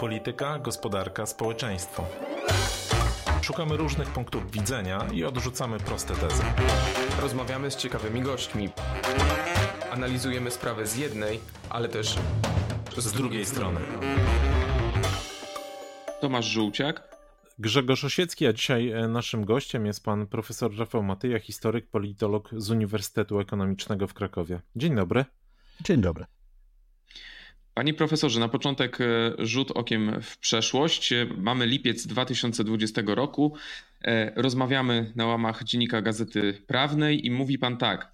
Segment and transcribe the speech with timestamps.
[0.00, 2.06] Polityka, gospodarka, społeczeństwo.
[3.42, 6.42] Szukamy różnych punktów widzenia i odrzucamy proste tezy.
[7.20, 8.68] Rozmawiamy z ciekawymi gośćmi.
[9.90, 11.40] Analizujemy sprawę z jednej,
[11.70, 12.16] ale też
[12.96, 13.80] z drugiej strony.
[16.20, 17.16] Tomasz Żółciak.
[17.58, 22.70] Grzegorz Osiecki, a dzisiaj e, naszym gościem jest pan profesor Rafał Matyja, historyk, politolog z
[22.70, 24.60] Uniwersytetu Ekonomicznego w Krakowie.
[24.76, 25.24] Dzień dobry.
[25.84, 26.39] Dzień dobry.
[27.80, 29.06] Panie profesorze, na początek e,
[29.38, 31.12] rzut okiem w przeszłość.
[31.12, 33.54] E, mamy lipiec 2020 roku.
[34.36, 38.12] Rozmawiamy na łamach dziennika Gazety Prawnej i mówi pan tak.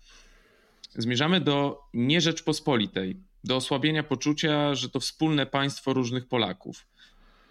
[0.94, 6.86] Zmierzamy do nierzeczpospolitej, do osłabienia poczucia, że to wspólne państwo różnych Polaków.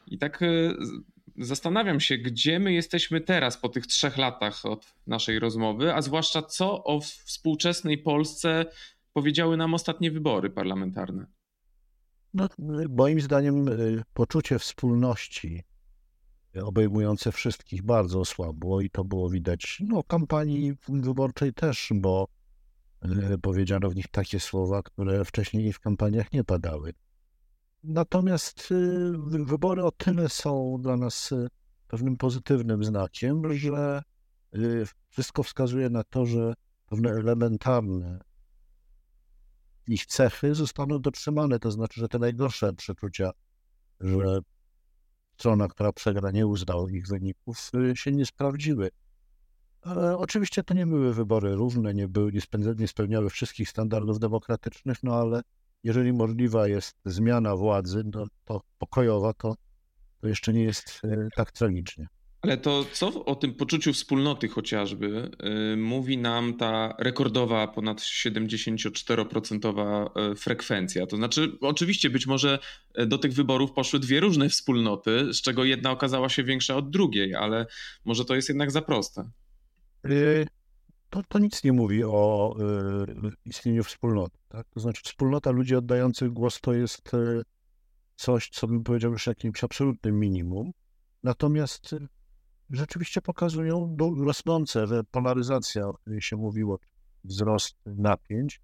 [0.08, 0.40] I tak
[1.38, 6.42] zastanawiam się, gdzie my jesteśmy teraz po tych trzech latach od naszej rozmowy, a zwłaszcza
[6.42, 8.66] co o współczesnej Polsce
[9.14, 11.35] powiedziały nam ostatnie wybory parlamentarne.
[12.36, 12.48] No,
[12.90, 15.64] moim zdaniem y, poczucie wspólności
[16.64, 22.28] obejmujące wszystkich bardzo osłabło i to było widać no, kampanii wyborczej też, bo
[23.34, 26.94] y, powiedziano w nich takie słowa, które wcześniej w kampaniach nie padały.
[27.84, 28.74] Natomiast
[29.46, 31.34] wybory o tyle są dla nas
[31.88, 34.02] pewnym pozytywnym znakiem, że
[35.10, 36.54] wszystko wskazuje na to, że
[36.86, 38.20] pewne elementarne
[39.88, 41.60] ich cechy zostaną dotrzymane.
[41.60, 43.32] To znaczy, że te najgorsze przeczucia,
[44.00, 44.40] że
[45.38, 48.90] strona, która przegra, nie uzna ich wyników, się nie sprawdziły.
[49.82, 52.32] Ale oczywiście to nie były wybory równe, nie, były,
[52.78, 55.42] nie, spełniały wszystkich standardów demokratycznych, no ale
[55.84, 59.56] jeżeli możliwa jest zmiana władzy, no, to pokojowa, to,
[60.22, 62.08] to jeszcze nie jest e, tak tragicznie.
[62.46, 70.10] Ale to co o tym poczuciu wspólnoty chociażby yy, mówi nam ta rekordowa ponad 74%
[70.16, 71.08] e, frekwencja?
[71.08, 72.60] To znaczy, oczywiście być może
[73.08, 77.36] do tych wyborów poszły dwie różne wspólnoty, z czego jedna okazała się większa od drugiej,
[77.36, 77.66] ale
[78.06, 79.30] może to jest jednak za proste
[81.16, 82.56] to, to nic nie mówi o
[83.26, 84.38] y, istnieniu wspólnoty.
[84.50, 84.68] Tak?
[84.70, 87.44] To znaczy, wspólnota ludzi oddających głos to jest y,
[88.16, 90.72] coś, co bym powiedział już jakimś absolutnym minimum.
[91.24, 92.08] Natomiast y,
[92.70, 96.80] rzeczywiście pokazują rosnące, że polaryzacja, o której się mówiło,
[97.24, 98.62] wzrost napięć,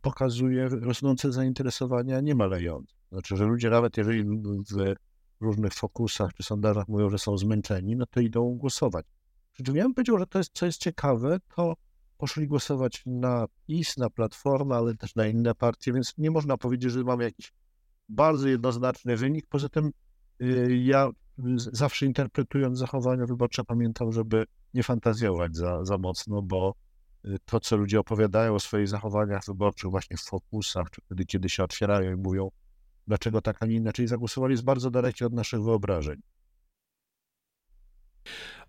[0.00, 2.94] pokazuje rosnące zainteresowania niemalejące.
[3.12, 4.96] Znaczy, że ludzie nawet jeżeli w
[5.40, 9.06] różnych fokusach czy sondażach mówią, że są zmęczeni, no to idą głosować.
[9.52, 11.74] Przy ja bym powiedział, że to jest, co jest ciekawe, to
[12.16, 16.92] poszli głosować na PiS, na Platformę, ale też na inne partie, więc nie można powiedzieć,
[16.92, 17.52] że mamy jakiś
[18.08, 19.46] bardzo jednoznaczny wynik.
[19.46, 19.90] Poza tym
[20.42, 21.08] y, ja
[21.56, 24.44] zawsze interpretując zachowania wyborcze pamiętam, żeby
[24.74, 26.74] nie fantazjować za, za mocno, bo
[27.24, 31.48] y, to, co ludzie opowiadają o swoich zachowaniach wyborczych właśnie w fokusach, czy wtedy, kiedy
[31.48, 32.50] się otwierają i mówią,
[33.06, 36.20] dlaczego tak, a nie inaczej zagłosowali, jest bardzo dalekie od naszych wyobrażeń.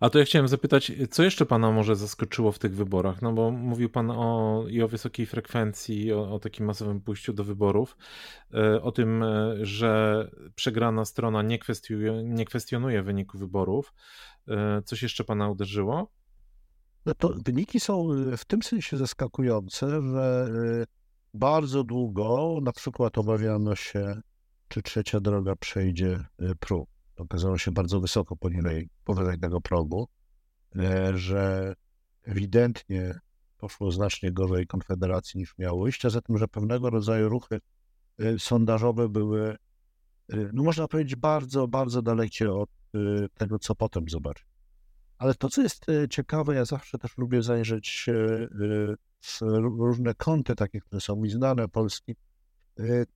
[0.00, 3.22] A to ja chciałem zapytać, co jeszcze pana może zaskoczyło w tych wyborach?
[3.22, 7.44] No bo mówił pan o, i o wysokiej frekwencji, o, o takim masowym pójściu do
[7.44, 7.96] wyborów,
[8.54, 13.94] e, o tym, e, że przegrana strona nie kwestionuje, nie kwestionuje wyniku wyborów.
[14.48, 16.12] E, coś jeszcze pana uderzyło?
[17.06, 20.46] No to wyniki są w tym sensie zaskakujące, że
[21.34, 24.20] bardzo długo na przykład obawiano się,
[24.68, 26.24] czy trzecia droga przejdzie
[26.60, 30.08] próg okazało się bardzo wysoko poniżej, powyżej tego progu,
[30.76, 31.74] e, że
[32.22, 33.14] ewidentnie
[33.58, 37.60] poszło znacznie gorzej Konfederacji niż miało iść, a zatem, że pewnego rodzaju ruchy
[38.18, 39.56] e, sondażowe były,
[40.32, 42.70] e, no można powiedzieć, bardzo, bardzo dalekie od
[43.34, 44.44] tego, co potem zobaczy.
[45.18, 48.06] Ale to, co jest ciekawe, ja zawsze też lubię zajrzeć
[49.40, 52.29] w różne kąty, takie, które są mi znane, Polski, Y,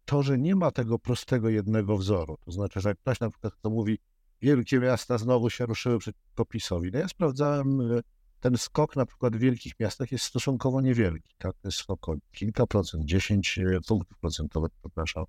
[0.05, 2.37] to, że nie ma tego prostego jednego wzoru.
[2.45, 3.99] To znaczy, że jak ktoś na przykład to mówi,
[4.43, 6.91] wielkie miasta znowu się ruszyły przeciwko PiSowi.
[6.93, 8.03] No ja sprawdzałem, y,
[8.41, 11.35] ten skok na przykład w wielkich miastach jest stosunkowo niewielki.
[11.39, 11.53] Tak?
[11.53, 15.25] To jest skok o kilka procent, 10 y, punktów procentowych, przepraszam.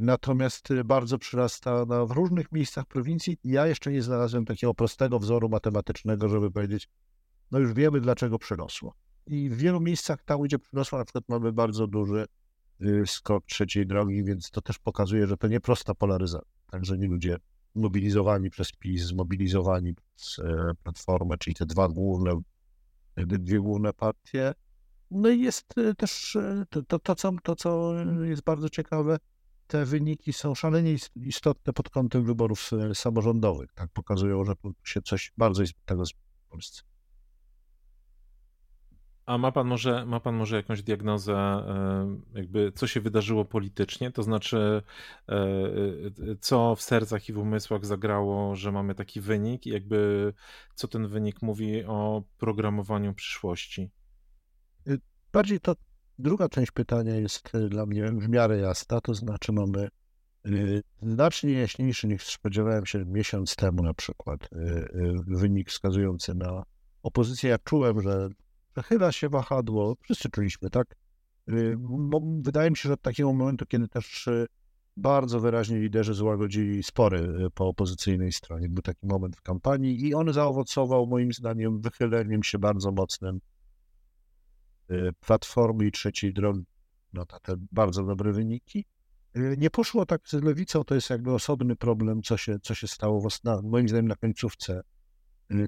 [0.00, 3.38] Natomiast bardzo przyrasta no, w różnych miejscach prowincji.
[3.44, 6.88] Ja jeszcze nie znalazłem takiego prostego wzoru matematycznego, żeby powiedzieć,
[7.50, 8.94] no już wiemy, dlaczego przyrosło.
[9.26, 12.26] I w wielu miejscach tam, gdzie przyrosło, na przykład mamy bardzo duży
[13.06, 16.48] skok trzeciej drogi, więc to też pokazuje, że to nie prosta polaryzacja.
[16.70, 17.36] Także nie ludzie
[17.74, 22.40] mobilizowani przez PiS, zmobilizowani przez e, Platformę, czyli te dwa główne,
[23.16, 24.54] dwie główne partie.
[25.10, 27.94] No i jest e, też e, to, to, to, co, to, co
[28.24, 29.18] jest bardzo ciekawe,
[29.66, 33.72] te wyniki są szalenie istotne pod kątem wyborów samorządowych.
[33.72, 36.82] Tak pokazują, że się coś bardzo istotnego w Polsce.
[39.26, 44.10] A ma pan może, ma pan może jakąś diagnozę, e, jakby co się wydarzyło politycznie?
[44.10, 44.82] To znaczy,
[45.28, 45.36] e,
[46.40, 50.32] co w sercach i w umysłach zagrało, że mamy taki wynik, i jakby
[50.74, 53.90] co ten wynik mówi o programowaniu przyszłości?
[55.32, 55.74] Bardziej to
[56.18, 59.88] druga część pytania jest dla mnie w miarę jasna, to znaczy mamy
[60.46, 66.62] y, znacznie jaśniejszy niż spodziewałem się miesiąc temu na przykład y, y, wynik wskazujący na
[67.02, 67.50] opozycję.
[67.50, 68.28] Ja czułem, że
[68.82, 70.96] chyba się wahadło, wszyscy czuliśmy, tak?
[72.40, 74.28] Wydaje mi się, że od takiego momentu, kiedy też
[74.96, 78.68] bardzo wyraźnie liderzy złagodzili spory po opozycyjnej stronie.
[78.68, 83.40] Był taki moment w kampanii i on zaowocował moim zdaniem wychyleniem się bardzo mocnym
[84.90, 86.64] Y, Platformy i Trzeciej Drogi,
[87.12, 88.84] no te bardzo dobre wyniki.
[89.36, 92.88] Y, nie poszło tak z lewicą, to jest jakby osobny problem, co się, co się
[92.88, 94.82] stało na, moim zdaniem na końcówce y,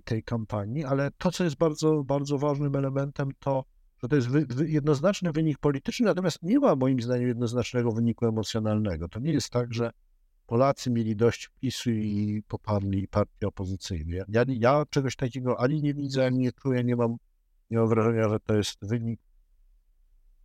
[0.05, 3.65] tej kampanii, ale to, co jest bardzo, bardzo ważnym elementem, to,
[4.03, 8.27] że to jest wy, wy, jednoznaczny wynik polityczny, natomiast nie ma moim zdaniem jednoznacznego wyniku
[8.27, 9.09] emocjonalnego.
[9.09, 9.91] To nie jest tak, że
[10.47, 14.25] Polacy mieli dość PiSu i poparli partie opozycyjne.
[14.29, 17.17] Ja, ja czegoś takiego ani nie widzę, ani nie czuję, nie mam
[17.71, 19.21] nie mam wrażenia, że to jest wynik,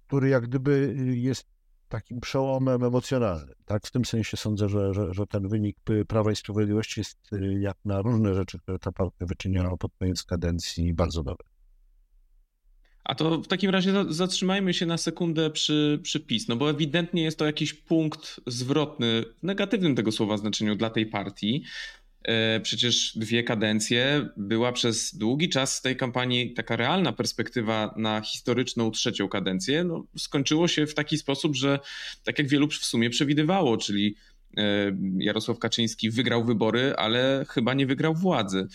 [0.08, 1.48] który jak gdyby y, jest
[1.94, 3.56] takim przełomem emocjonalnym.
[3.66, 7.60] Tak, w tym sensie sądzę, że, że, że ten wynik Prawa i Sprawiedliwości jest y,
[7.60, 11.48] jak na różne rzeczy, które ta partia wyczyniała pod koniec kadencji, bardzo dobry.
[13.04, 17.24] A to w takim razie zatrzymajmy się na sekundę przy, przy PiS, no bo ewidentnie
[17.24, 21.64] jest to jakiś punkt zwrotny w negatywnym tego słowa znaczeniu dla tej partii.
[22.28, 28.92] E, przecież dwie kadencje, była przez długi czas tej kampanii taka realna perspektywa na historyczną
[28.92, 29.84] trzecią kadencję.
[29.84, 31.80] No, skończyło się w taki sposób, że
[32.24, 34.16] tak jak wielu w sumie przewidywało, czyli
[34.58, 34.64] e,
[35.18, 38.68] Jarosław Kaczyński wygrał wybory, ale chyba nie wygrał władzy.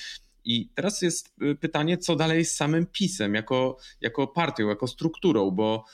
[0.44, 5.50] I teraz jest e, pytanie, co dalej z samym PiSem, jako, jako partią, jako strukturą,
[5.50, 5.84] bo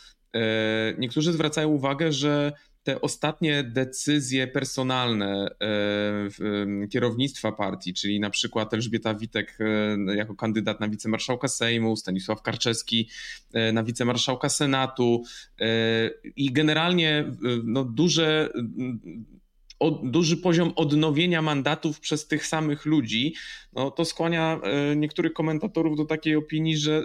[0.99, 2.53] niektórzy zwracają uwagę, że
[2.85, 10.81] te ostatnie decyzje personalne e, kierownictwa partii, czyli na przykład Elżbieta Witek e, jako kandydat
[10.81, 13.09] na wicemarszałka Sejmu, Stanisław Karczewski
[13.53, 15.23] e, na wicemarszałka Senatu
[16.37, 17.33] i generalnie
[17.65, 18.49] no, duże
[20.03, 23.35] duży poziom odnowienia mandatów przez tych samych ludzi,
[23.73, 24.61] no to skłania
[24.97, 27.05] niektórych komentatorów do takiej opinii, że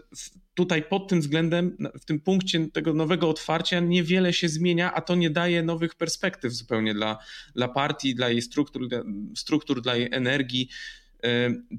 [0.54, 5.16] tutaj pod tym względem, w tym punkcie tego nowego otwarcia niewiele się zmienia, a to
[5.16, 7.18] nie daje nowych perspektyw zupełnie dla,
[7.56, 8.88] dla partii, dla jej struktur,
[9.36, 10.70] struktur, dla jej energii.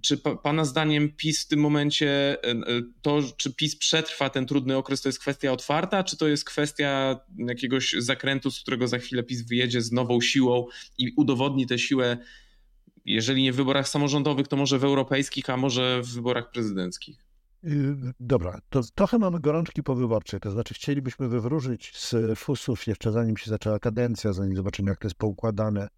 [0.03, 2.55] Czy Pana zdaniem PiS w tym momencie, e,
[3.03, 7.21] to czy PiS przetrwa ten trudny okres, to jest kwestia otwarta, czy to jest kwestia
[7.37, 10.67] jakiegoś zakrętu, z którego za chwilę PiS wyjedzie z nową siłą
[10.99, 12.19] i udowodni tę siłę,
[13.05, 17.25] jeżeli nie w wyborach samorządowych, to może w europejskich, a może w wyborach prezydenckich?
[17.65, 23.37] Y, dobra, to trochę mamy gorączki powyborcze, to znaczy chcielibyśmy wywróżyć z fusów jeszcze zanim
[23.37, 25.89] się zaczęła kadencja, zanim zobaczymy jak to jest poukładane,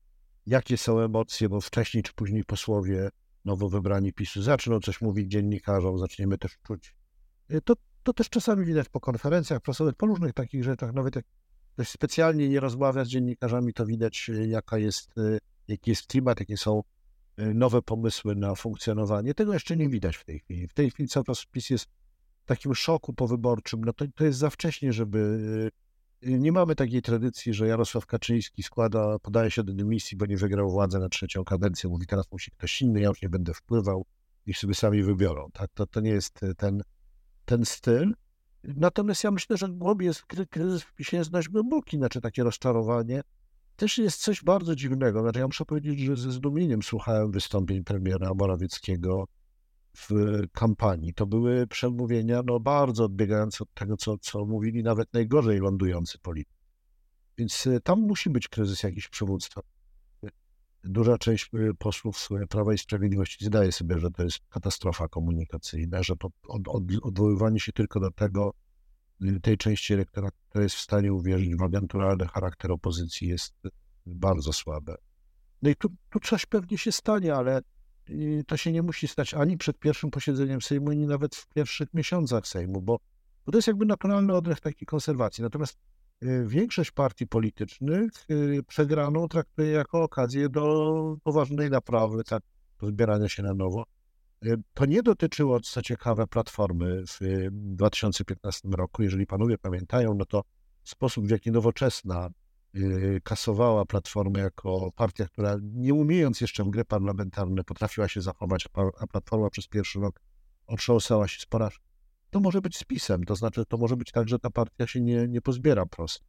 [0.46, 3.10] jakie są emocje, bo wcześniej czy później posłowie
[3.44, 6.94] nowo wybrani PiSu zaczną coś mówić dziennikarzom, zaczniemy też czuć.
[7.50, 11.24] Y, to, to też czasami widać po konferencjach prasowych, po różnych takich rzeczach, nawet jak
[11.74, 15.14] ktoś specjalnie nie rozmawia z dziennikarzami, to widać y, jaka jest,
[15.68, 16.82] jaki jest klimat, jakie są
[17.40, 19.34] Y, nowe pomysły na funkcjonowanie.
[19.34, 20.68] Tego jeszcze nie widać w tej chwili.
[20.68, 21.84] W tej chwili cały czas PiS jest
[22.44, 23.84] w takim szoku powyborczym.
[23.84, 25.70] No to, to jest za wcześnie, żeby...
[26.22, 30.70] Nie mamy takiej tradycji, że Jarosław Kaczyński składa, podaje się do dymisji, bo nie wygrał
[30.70, 31.90] władzy na trzecią kadencję.
[31.90, 34.06] Mówi, teraz musi ktoś inny, ja już nie będę wpływał,
[34.46, 35.50] niech sobie sami wybiorą.
[35.52, 35.70] Tak?
[35.74, 36.82] To, to nie jest y, ten,
[37.44, 38.14] ten styl.
[38.64, 39.68] Natomiast ja myślę, że
[40.00, 43.22] jest, kryzys w PiSie jest dość głęboki, znaczy takie rozczarowanie
[43.76, 45.20] też jest coś bardzo dziwnego.
[45.20, 49.26] Znaczy, ja muszę powiedzieć, że ze zdumieniem słuchałem wystąpień premiera Morawieckiego
[49.96, 50.10] w
[50.52, 51.14] kampanii.
[51.14, 56.62] To były przemówienia no, bardzo odbiegające od tego, co, co mówili nawet najgorzej lądujący politycy.
[57.38, 59.60] Więc e, tam musi być kryzys jakiś przywództwa.
[60.84, 66.12] Duża część e, posłów Prawa i Sprawiedliwości zdaje sobie, że to jest katastrofa komunikacyjna, że
[66.12, 68.54] od, od, odwoływanie się tylko do tego,
[69.42, 73.54] tej części elektoratu, która jest w stanie uwierzyć w agenturalny charakter opozycji, jest
[74.06, 74.94] bardzo słabe.
[75.62, 77.60] No i tu, tu coś pewnie się stanie, ale
[78.12, 81.94] y, to się nie musi stać ani przed pierwszym posiedzeniem Sejmu, ani nawet w pierwszych
[81.94, 82.98] miesiącach Sejmu, bo,
[83.46, 85.42] bo to jest jakby naturalny odruch takiej konserwacji.
[85.42, 85.78] Natomiast
[86.22, 92.42] y, większość partii politycznych y, przegraną traktuje jako okazję do poważnej naprawy, tak,
[92.78, 93.84] pozbierania się na nowo.
[94.74, 99.02] To nie dotyczyło, co ciekawe, Platformy w 2015 roku.
[99.02, 100.42] Jeżeli panowie pamiętają, no to
[100.84, 102.30] sposób, w jaki nowoczesna y,
[103.24, 108.68] kasowała Platformę jako partia, która nie umiejąc jeszcze w gry parlamentarne potrafiła się zachować,
[109.00, 110.20] a Platforma przez pierwszy rok
[110.66, 111.84] otrząsała się z porażki.
[112.30, 115.28] to może być spisem, to znaczy to może być tak, że ta partia się nie,
[115.28, 116.24] nie pozbiera prosto.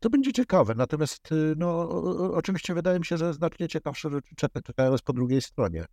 [0.00, 1.88] To będzie ciekawe, natomiast no,
[2.34, 5.84] oczywiście wydaje mi się, że znacznie ciekawsze rzeczy czekają po drugiej stronie.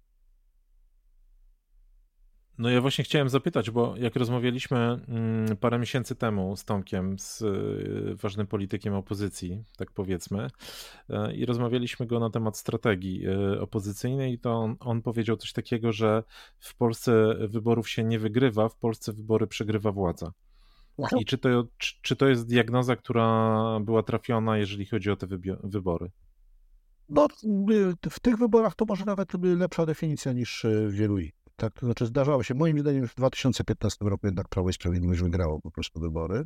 [2.59, 7.41] No ja właśnie chciałem zapytać, bo jak rozmawialiśmy mm, parę miesięcy temu z Tomkiem, z
[7.41, 10.47] y, ważnym politykiem opozycji, tak powiedzmy,
[11.09, 15.91] y, i rozmawialiśmy go na temat strategii y, opozycyjnej, to on, on powiedział coś takiego,
[15.91, 16.23] że
[16.59, 20.31] w Polsce wyborów się nie wygrywa, w Polsce wybory przegrywa władza.
[21.19, 25.27] I czy to, czy, czy to jest diagnoza, która była trafiona, jeżeli chodzi o te
[25.63, 26.11] wybory?
[27.09, 27.27] No,
[28.09, 31.38] w tych wyborach to może nawet lepsza definicja niż w wielu innych.
[31.59, 32.53] Tak, to znaczy zdarzało się.
[32.53, 36.45] Moim zdaniem w 2015 roku jednak Prawo i Sprawiedliwość wygrało po prostu wybory.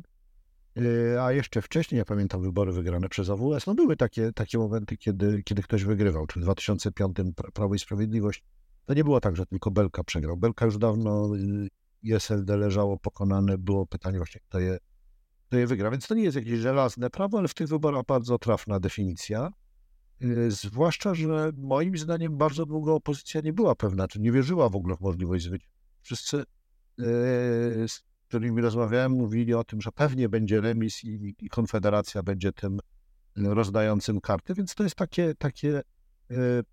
[0.76, 4.96] Yy, a jeszcze wcześniej, ja pamiętam wybory wygrane przez AWS, no były takie, takie momenty,
[4.96, 6.26] kiedy, kiedy ktoś wygrywał.
[6.26, 7.16] Czy w 2005
[7.54, 8.44] Prawo i Sprawiedliwość,
[8.86, 10.36] to nie było tak, że tylko Belka przegrał.
[10.36, 11.30] Belka już dawno
[12.02, 13.58] i SLD leżało pokonane.
[13.58, 14.78] Było pytanie właśnie, kto je,
[15.46, 15.90] kto je wygra.
[15.90, 19.50] Więc to nie jest jakieś żelazne prawo, ale w tych wyborach bardzo trafna definicja.
[20.22, 24.76] Y, zwłaszcza, że moim zdaniem bardzo długo opozycja nie była pewna, czy nie wierzyła w
[24.76, 25.80] ogóle w możliwość zwycięstwa.
[26.02, 26.44] Wszyscy, y,
[27.88, 32.80] z którymi rozmawiałem, mówili o tym, że pewnie będzie remis i, Konfederacja będzie tym
[33.36, 35.82] rozdającym karty, więc to jest takie, takie
[36.30, 36.64] y,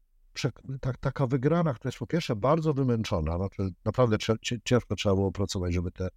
[0.81, 4.17] tak, taka wygrana, która jest po pierwsze bardzo wymęczona, znaczy naprawdę
[4.63, 6.07] ciężko trzeba było pracować, żeby te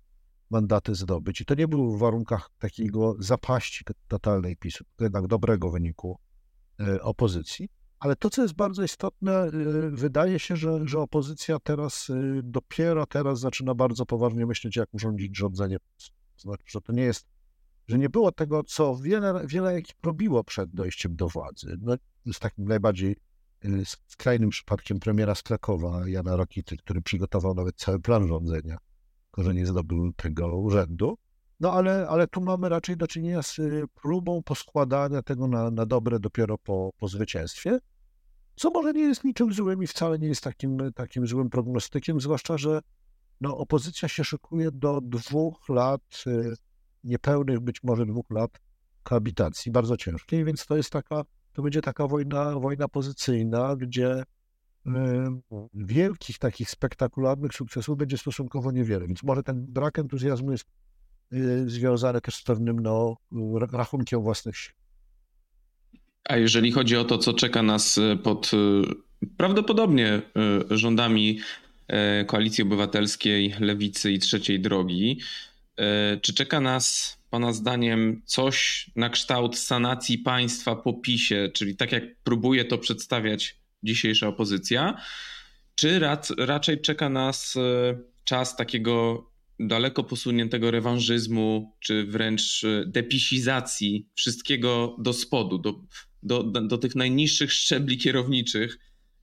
[0.51, 1.41] mandaty zdobyć.
[1.41, 6.19] I to nie było w warunkach takiego zapaści totalnej PiSu, jednak dobrego wyniku
[7.01, 7.69] opozycji.
[8.05, 9.51] Ale to, co jest bardzo istotne, e,
[9.91, 15.37] wydaje się, że, że opozycja teraz, e, dopiero teraz zaczyna bardzo poważnie myśleć, jak urządzić
[15.37, 15.77] rządzenie.
[16.37, 17.27] Znaczy, że to nie jest,
[17.89, 21.77] że nie było tego, co wiele, wiele ekip robiło przed dojściem do władzy.
[21.81, 21.97] No,
[22.33, 23.17] z takim najbardziej
[24.07, 28.79] skrajnym przypadkiem premiera z Krakowa, Jana Rokity, który przygotował nawet cały plan rządzenia,
[29.25, 31.19] tylko że nie zdobył tego urzędu.
[31.61, 35.87] No ale, ale tu mamy raczej do czynienia z y, próbą poskładania tego na, na
[35.87, 37.79] dobre dopiero po, po zwycięstwie,
[38.57, 42.59] co może nie jest niczym złym i wcale nie jest takim, takim złym prognostykiem, zwłaszcza,
[42.59, 42.81] że
[43.41, 46.55] no, opozycja się szykuje do dwóch lat, y,
[47.05, 48.51] niepełnych być może dwóch lat
[49.03, 54.91] koabitacji, bardzo ciężkiej, więc to jest taka, to będzie taka wojna, wojna pozycyjna, gdzie y,
[55.75, 60.65] wielkich takich spektakularnych sukcesów będzie stosunkowo niewiele, więc może ten brak entuzjazmu jest
[61.67, 63.17] związane też z pewnym no,
[63.73, 64.73] rachunkiem własnych sił.
[66.25, 70.23] A jeżeli chodzi o to, co czeka nas y, pod y, prawdopodobnie
[70.71, 71.41] rządami
[72.27, 75.21] Koalicji Obywatelskiej, Lewicy i Trzeciej Drogi,
[76.23, 82.17] czy czeka nas Pana zdaniem coś na kształt sanacji państwa po PiSie, czyli tak jak
[82.17, 85.01] próbuje to przedstawiać dzisiejsza opozycja,
[85.75, 86.01] czy
[86.39, 87.55] raczej czeka nas
[88.25, 89.27] czas takiego
[89.61, 95.81] daleko posuniętego rewanżyzmu, czy wręcz e, depisizacji wszystkiego do spodu, do,
[96.23, 98.79] do, do tych najniższych szczebli kierowniczych.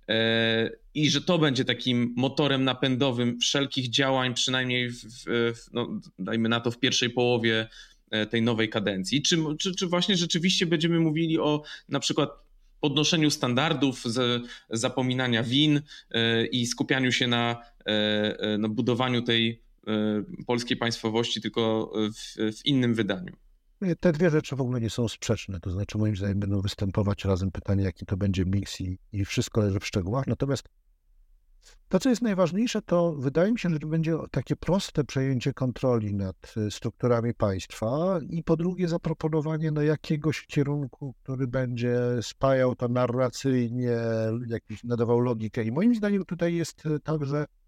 [0.10, 6.50] E, I że to będzie takim motorem napędowym wszelkich działań, przynajmniej w, w, no, dajmy
[6.50, 7.68] na to w pierwszej połowie
[8.12, 9.22] e, tej nowej kadencji.
[9.22, 12.30] Czy, czy, czy właśnie rzeczywiście będziemy mówili o na przykład
[12.80, 15.82] podnoszeniu standardów, z zapominania win
[16.52, 17.64] i skupianiu się na,
[18.58, 19.62] na budowaniu tej
[20.48, 23.34] polskiej państwowości, tylko w, w innym wydaniu.
[24.00, 27.52] Te dwie rzeczy w ogóle nie są sprzeczne, to znaczy moim zdaniem będą występować razem
[27.52, 30.28] pytanie, jaki to będzie miks i, i wszystko leży w szczegółach.
[30.28, 30.70] Natomiast
[31.90, 36.14] to, co jest najważniejsze, to wydaje mi się, że to będzie takie proste przejęcie kontroli
[36.14, 42.88] nad y, strukturami państwa i po drugie zaproponowanie no, jakiegoś kierunku, który będzie spajał to
[42.88, 43.98] narracyjnie,
[44.48, 45.64] jakiś nadawał logikę.
[45.64, 47.61] I moim zdaniem tutaj jest y, tak, że E,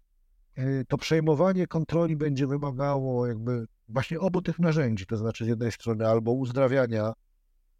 [0.88, 6.08] to przejmowanie kontroli będzie wymagało jakby właśnie obu tych narzędzi, to znaczy z jednej strony
[6.08, 7.12] albo uzdrawiania,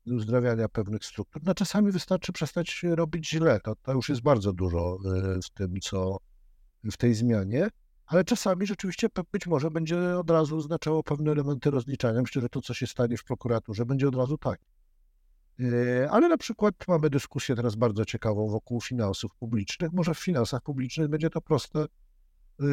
[0.06, 1.42] uzdrawiania pewnych struktur.
[1.44, 5.74] No czasami wystarczy przestać robić źle, to, to już jest bardzo dużo e, w tym,
[5.82, 6.16] co
[6.84, 7.68] w tej zmianie,
[8.06, 12.20] ale czasami rzeczywiście być może będzie od razu oznaczało pewne elementy rozliczania.
[12.20, 14.60] Myślę, że to, co się stanie w prokuraturze, będzie od razu tak.
[15.60, 19.92] E, ale na przykład mamy dyskusję teraz bardzo ciekawą wokół finansów publicznych.
[19.92, 22.03] Może w finansach publicznych będzie to proste Y,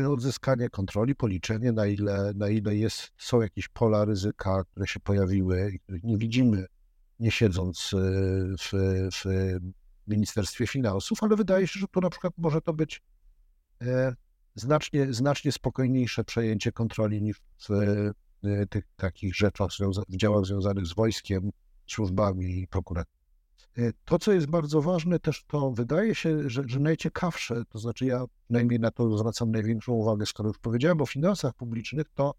[0.10, 5.72] odzyskanie kontroli, policzenie, na ile, na ile jest, są jakieś pola ryzyka, które się pojawiły
[5.74, 6.66] i których nie widzimy,
[7.20, 7.98] nie siedząc y,
[8.60, 8.72] w,
[10.08, 13.02] w Ministerstwie Finansów, ale wydaje się, że tu na przykład może to być
[13.82, 14.16] e,
[14.56, 17.72] znacznie, znacznie spokojniejsze przejęcie kontroli niż w
[18.44, 19.70] e, tych takich rzeczach,
[20.10, 21.52] w działach związanych z wojskiem,
[21.88, 23.21] służbami i prokuraturą.
[24.06, 28.26] To, co jest bardzo ważne też, to wydaje się, że, że najciekawsze, to znaczy ja
[28.50, 32.34] najmniej na to zwracam największą uwagę, skoro już powiedziałem o finansach publicznych, to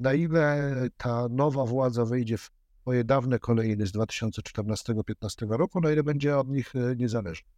[0.00, 2.50] na ile ta nowa władza wejdzie w
[2.82, 7.50] swoje dawne kolejny z 2014-2015 roku, na ile będzie od nich e, niezależna.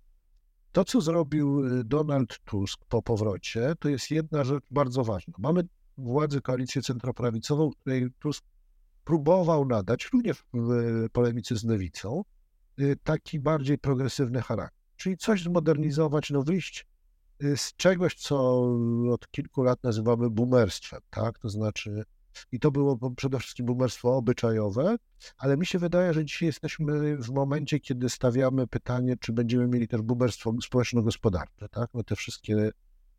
[0.72, 5.34] To, co zrobił e, Donald Tusk po powrocie, to jest jedna rzecz bardzo ważna.
[5.38, 5.62] Mamy
[5.98, 8.44] władzę koalicję centroprawicową, której Tusk
[9.04, 12.33] próbował nadać, również w polemice z lewicą, e,
[13.02, 14.78] taki bardziej progresywny charakter.
[14.96, 16.86] Czyli coś zmodernizować, no wyjść
[17.56, 18.62] z czegoś, co
[19.10, 21.38] od kilku lat nazywamy boomerstwem, tak?
[21.38, 22.04] To znaczy
[22.52, 24.96] i to było przede wszystkim boomerstwo obyczajowe,
[25.38, 29.88] ale mi się wydaje, że dzisiaj jesteśmy w momencie, kiedy stawiamy pytanie, czy będziemy mieli
[29.88, 31.90] też boomerstwo społeczno-gospodarcze, tak?
[31.94, 32.70] No te wszystkie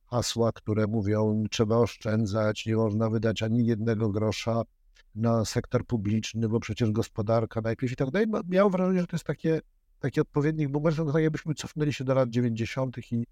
[0.05, 4.62] hasła, które mówią, trzeba oszczędzać, nie można wydać ani jednego grosza
[5.15, 8.27] na sektor publiczny, bo przecież gospodarka najpierw i tak dalej.
[8.48, 9.62] Miałem wrażenie, że to jest takie,
[10.00, 13.12] taki odpowiednik boomerstwa, no tak jakbyśmy cofnęli się do lat 90.
[13.12, 13.25] i,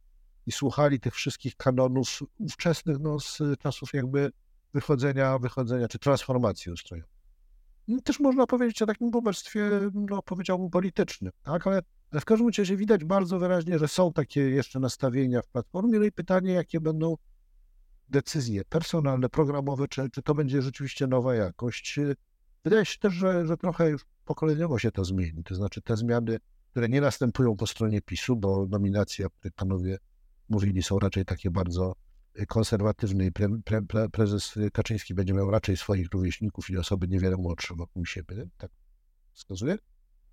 [0.45, 4.31] i słuchali tych wszystkich kanonów ówczesnych, no z czasów jakby
[4.73, 7.13] wychodzenia, wychodzenia czy transformacji ustrojowej.
[7.87, 11.67] No, też można powiedzieć o takim boomerstwie, no powiedziałbym, politycznym, tak?
[11.67, 15.99] Ale, ale w każdym razie widać bardzo wyraźnie, że są takie jeszcze nastawienia w platformie,
[15.99, 17.15] no i pytanie, jakie będą
[18.09, 21.99] decyzje personalne, programowe, czy, czy to będzie rzeczywiście nowa jakość.
[22.63, 26.37] Wydaje się też, że, że trochę już pokoleniowo się to zmieni, to znaczy te zmiany,
[26.71, 29.97] które nie następują po stronie PiSu, bo nominacje, o których panowie
[30.49, 31.95] mówili, są raczej takie bardzo
[32.47, 37.37] konserwatywny i pre, pre, pre, prezes Kaczyński będzie miał raczej swoich rówieśników i osoby niewiele
[37.37, 38.71] młodsze wokół siebie, tak
[39.33, 39.77] wskazuje,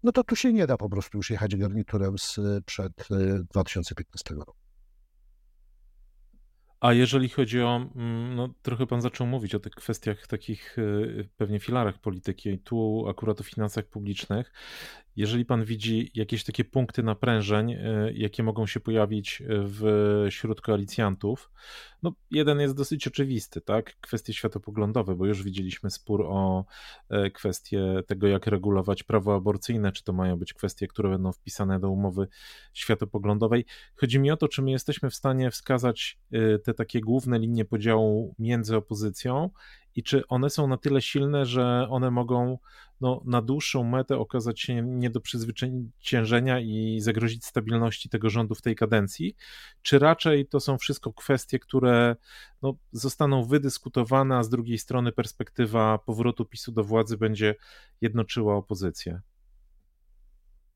[0.02, 2.92] no to tu się nie da po prostu już jechać garniturem sprzed
[3.50, 4.54] 2015 e, roku.
[6.80, 11.24] A jeżeli chodzi o, mm, no trochę pan zaczął mówić o tych kwestiach takich e,
[11.36, 14.52] pewnie filarach polityki, tu akurat o finansach publicznych.
[15.20, 19.42] Jeżeli pan widzi jakieś takie punkty naprężeń, e, jakie mogą się pojawić
[20.30, 21.50] wśród koalicjantów,
[22.02, 24.00] no, jeden jest dosyć oczywisty, tak?
[24.00, 26.64] Kwestie światopoglądowe, bo już widzieliśmy spór o
[27.08, 31.80] e, kwestie tego, jak regulować prawo aborcyjne, czy to mają być kwestie, które będą wpisane
[31.80, 32.28] do umowy
[32.72, 33.64] światopoglądowej.
[33.96, 37.64] Chodzi mi o to, czy my jesteśmy w stanie wskazać e, te takie główne linie
[37.64, 39.50] podziału między opozycją
[40.00, 42.58] i czy one są na tyle silne, że one mogą
[43.00, 48.62] no, na dłuższą metę okazać się nie do przezwyciężenia i zagrozić stabilności tego rządu w
[48.62, 49.36] tej kadencji,
[49.82, 52.16] czy raczej to są wszystko kwestie, które
[52.62, 57.54] no, zostaną wydyskutowane, a z drugiej strony perspektywa powrotu PiSu do władzy będzie
[58.00, 59.20] jednoczyła opozycję?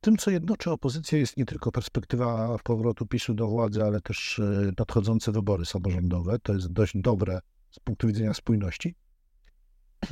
[0.01, 4.71] Tym, co jednoczy opozycję, jest nie tylko perspektywa powrotu PiSu do władzy, ale też e,
[4.79, 6.39] nadchodzące wybory samorządowe.
[6.39, 7.39] To jest dość dobre
[7.71, 8.95] z punktu widzenia spójności.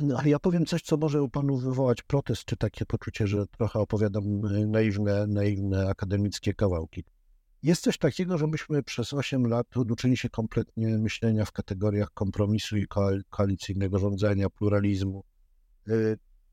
[0.00, 3.46] No, ale ja powiem coś, co może u panu wywołać protest, czy takie poczucie, że
[3.46, 7.04] trochę opowiadam e, naiwne, naiwne akademickie kawałki.
[7.62, 12.76] Jest coś takiego, że myśmy przez 8 lat uczyli się kompletnie myślenia w kategoriach kompromisu
[12.76, 12.86] i
[13.30, 15.24] koalicyjnego rządzenia, pluralizmu.
[15.88, 15.92] E,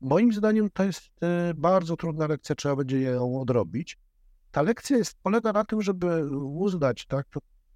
[0.00, 3.98] moim zdaniem to jest e, bardzo trudna lekcja, trzeba będzie ją odrobić.
[4.50, 7.26] Ta lekcja jest, polega na tym, żeby uznać, tak,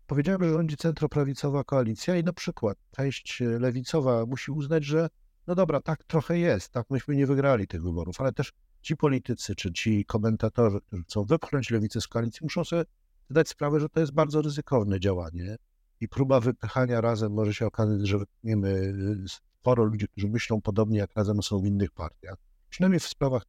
[0.07, 5.09] powiedziałem, że rządzi centroprawicowa koalicja i na przykład część lewicowa musi uznać, że
[5.47, 9.55] no dobra, tak trochę jest, tak myśmy nie wygrali tych wyborów, ale też ci politycy
[9.55, 12.85] czy ci komentatorzy, którzy chcą wypchnąć lewicę z koalicji, muszą sobie
[13.31, 15.57] zdać sprawę, że to jest bardzo ryzykowne działanie
[16.01, 18.95] i próba wypychania razem może się okazać, że wypchniemy
[19.29, 22.37] sporo ludzi, którzy myślą podobnie jak razem są w innych partiach.
[22.71, 23.43] Przynajmniej w sprawach,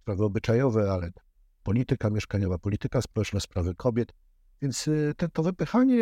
[0.00, 1.10] sprawy obyczajowe, ale
[1.62, 4.12] polityka mieszkaniowa, polityka społeczna, sprawy kobiet.
[4.62, 5.96] Więc y, te, to wypychanie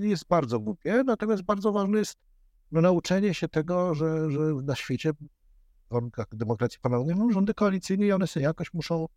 [0.00, 2.18] jest bardzo głupie, natomiast bardzo ważne jest
[2.72, 5.16] no, nauczenie się tego, że, że na świecie w
[5.90, 9.08] warunkach demokracji panują no, rządy koalicyjne i one sobie jakoś muszą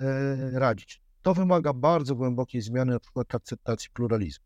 [0.00, 1.02] e, radzić.
[1.22, 4.44] To wymaga bardzo głębokiej zmiany, na przykład akceptacji pluralizmu.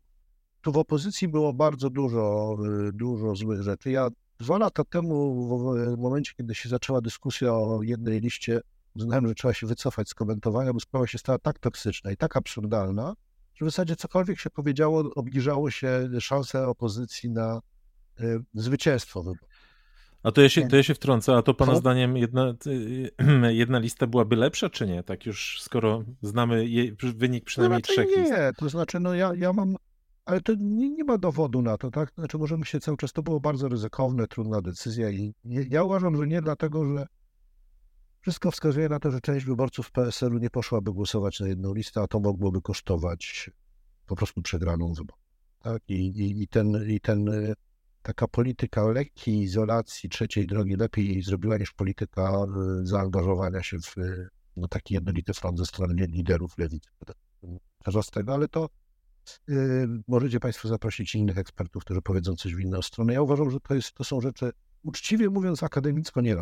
[0.61, 2.55] Tu w opozycji było bardzo dużo,
[2.87, 3.91] e, dużo złych rzeczy.
[3.91, 4.07] Ja
[4.39, 5.47] dwa lata temu,
[5.95, 8.61] w momencie, kiedy się zaczęła dyskusja o jednej liście,
[8.95, 12.37] uznałem, że trzeba się wycofać z komentowania, bo sprawa się stała tak toksyczna i tak
[12.37, 13.13] absurdalna,
[13.55, 17.59] że w zasadzie cokolwiek się powiedziało, obniżało się szanse opozycji na
[18.53, 19.49] zwycięstwo wyborów.
[20.23, 22.53] A to ja, się, to ja się wtrącę, a to pana zdaniem jedna,
[23.49, 25.03] jedna lista byłaby lepsza, czy nie?
[25.03, 28.31] Tak już, skoro znamy jej, wynik przynajmniej no, trzech nie, list.
[28.31, 29.75] Nie, to znaczy, no ja, ja mam,
[30.25, 32.11] ale to nie, nie ma dowodu na to, tak?
[32.17, 36.17] Znaczy, możemy się cały czas, to było bardzo ryzykowne, trudna decyzja i nie, ja uważam,
[36.17, 37.05] że nie dlatego, że
[38.21, 42.07] wszystko wskazuje na to, że część wyborców PSL-u nie poszłaby głosować na jedną listę, a
[42.07, 43.51] to mogłoby kosztować
[44.05, 45.17] po prostu przegraną wybór.
[45.59, 45.81] Tak?
[45.87, 47.29] I, i, i, ten, i ten
[48.01, 52.45] taka polityka lekkiej izolacji trzeciej drogi lepiej zrobiła niż polityka
[52.81, 53.95] y, zaangażowania się w,
[54.57, 56.89] no, taki jednolity front ze strony liderów lewicy
[58.13, 58.69] tego, ale to
[59.47, 63.13] yy, możecie Państwo zaprosić innych ekspertów, którzy powiedzą coś w inną stronę.
[63.13, 64.51] Ja uważam, że to, jest, to są rzeczy,
[64.83, 66.35] uczciwie mówiąc, akademicko nie.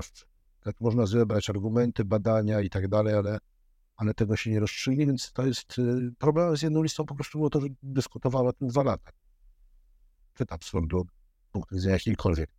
[0.63, 3.37] Tak można zebrać argumenty, badania i tak dalej, ale,
[3.95, 5.75] ale tego się nie rozstrzygnie, więc to jest
[6.17, 9.11] problem z jedną listą po prostu było to, że dyskutowano o tym dwa lata.
[10.33, 11.07] Czy to absurdu,
[11.57, 12.49] punktu widzenia jakiejkolwiek.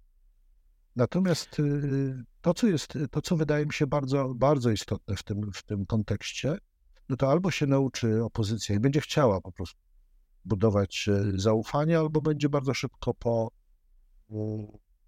[0.97, 5.53] Natomiast y, to, co jest, to, co wydaje mi się bardzo, bardzo istotne w tym,
[5.53, 6.59] w tym kontekście,
[7.09, 9.81] no to albo się nauczy opozycja i będzie chciała po prostu
[10.45, 13.51] budować y, zaufanie, albo będzie bardzo szybko po,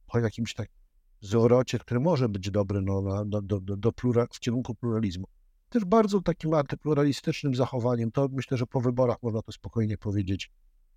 [0.07, 0.75] po jakimś takim
[1.21, 5.27] zwrocie, który może być dobry no, do, do, do plura, w kierunku pluralizmu.
[5.69, 10.51] Też bardzo takim antypluralistycznym zachowaniem, to myślę, że po wyborach można to spokojnie powiedzieć,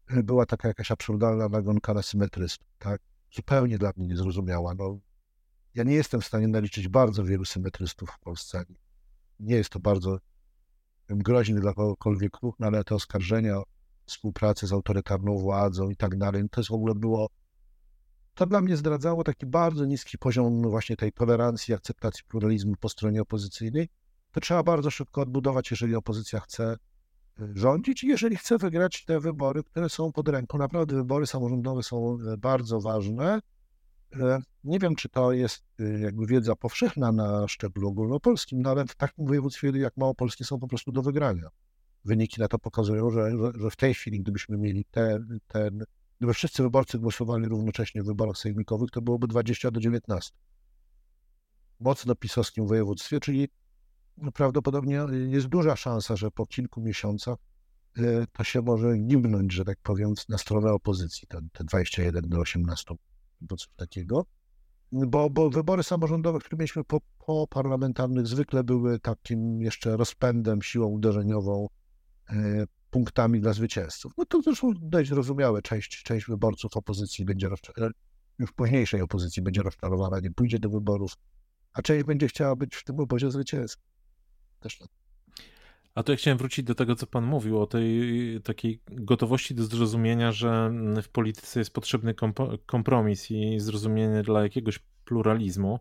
[0.10, 3.02] była taka jakaś absurdalna nagonka na symetrystów, tak?
[3.36, 4.74] zupełnie dla mnie niezrozumiała.
[4.74, 5.00] No,
[5.76, 8.63] ja nie jestem w stanie naliczyć bardzo wielu symetrystów w Polsce.
[9.39, 10.18] Nie jest to bardzo
[11.10, 13.63] groźny dla kogokolwiek ruch, no ale te oskarżenia o
[14.06, 17.30] współpracę z autorytarną władzą i tak dalej, no to jest w ogóle było,
[18.34, 22.89] to dla mnie zdradzało taki bardzo niski poziom no właśnie tej tolerancji, akceptacji pluralizmu po
[22.89, 23.89] stronie opozycyjnej.
[24.32, 26.78] To trzeba bardzo szybko odbudować, jeżeli opozycja chce
[27.56, 30.58] rządzić jeżeli chce wygrać te wybory, które są pod ręką.
[30.58, 33.39] Naprawdę wybory samorządowe są e, bardzo ważne.
[34.19, 38.86] E, nie wiem, czy to jest e, jakby wiedza powszechna na szczeblu ogólnopolskim, no ale
[38.86, 41.50] w takim województwie jak Małopolskie są po prostu do wygrania.
[42.06, 45.84] Wyniki na to pokazują, że, że, że w tej chwili, gdybyśmy mieli ten, ten,
[46.19, 50.32] gdyby wszyscy wyborcy głosowali równocześnie w wyborach sejmikowych, to byłoby 20 do 19.
[51.80, 53.50] Mocno pisowskim województwie, czyli
[54.34, 57.38] prawdopodobnie jest duża szansa, że po kilku miesiącach
[57.97, 62.39] e, to się może gimnąć, że tak powiem, na stronę opozycji, te, te 21 do
[62.39, 62.95] 18,
[63.41, 64.26] bo coś takiego.
[64.91, 70.88] Bo, bo wybory samorządowe, które mieliśmy po, po parlamentarnych, zwykle były takim jeszcze rozpędem, siłą
[70.88, 71.67] uderzeniową,
[72.30, 74.13] e, punktami dla zwycięzców.
[74.17, 77.49] No to zresztą dość zrozumiałe, część, część wyborców opozycji będzie,
[78.39, 81.13] już późniejszej opozycji będzie rozczarowana, nie pójdzie do wyborów,
[81.73, 83.92] a część będzie chciała być w tym obozie zwycięskim
[84.63, 84.80] też
[85.95, 89.63] A to ja chciałem wrócić do tego, co pan mówił, o tej takiej gotowości do
[89.63, 90.71] zrozumienia, że
[91.04, 92.15] w polityce jest potrzebny
[92.65, 95.80] kompromis i zrozumienie dla jakiegoś pluralizmu.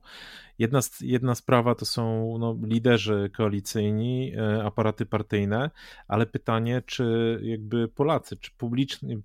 [0.58, 5.70] Jedna, jedna sprawa to są no, liderzy koalicyjni, e, aparaty partyjne,
[6.08, 8.50] ale pytanie, czy jakby Polacy, czy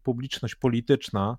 [0.03, 1.37] publiczność polityczna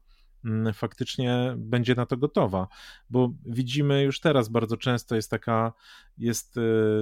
[0.72, 2.68] faktycznie będzie na to gotowa,
[3.10, 5.72] bo widzimy już teraz bardzo często jest taka,
[6.18, 6.60] jest, y,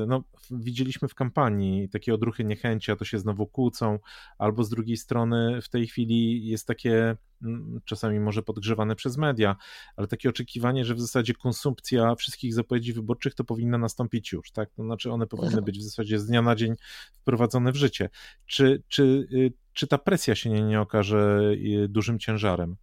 [0.08, 3.98] no widzieliśmy w kampanii takie odruchy niechęci, a to się znowu kłócą,
[4.38, 9.56] albo z drugiej strony w tej chwili jest takie, mm, czasami może podgrzewane przez media,
[9.96, 14.70] ale takie oczekiwanie, że w zasadzie konsumpcja wszystkich zapowiedzi wyborczych to powinna nastąpić już, tak?
[14.70, 16.74] To znaczy one powinny być w zasadzie z dnia na dzień
[17.12, 18.10] wprowadzone w życie.
[18.46, 21.40] Czy, czy, y, czy ta presja się nie, nie okaże
[21.84, 22.76] y, dużym ciężarem?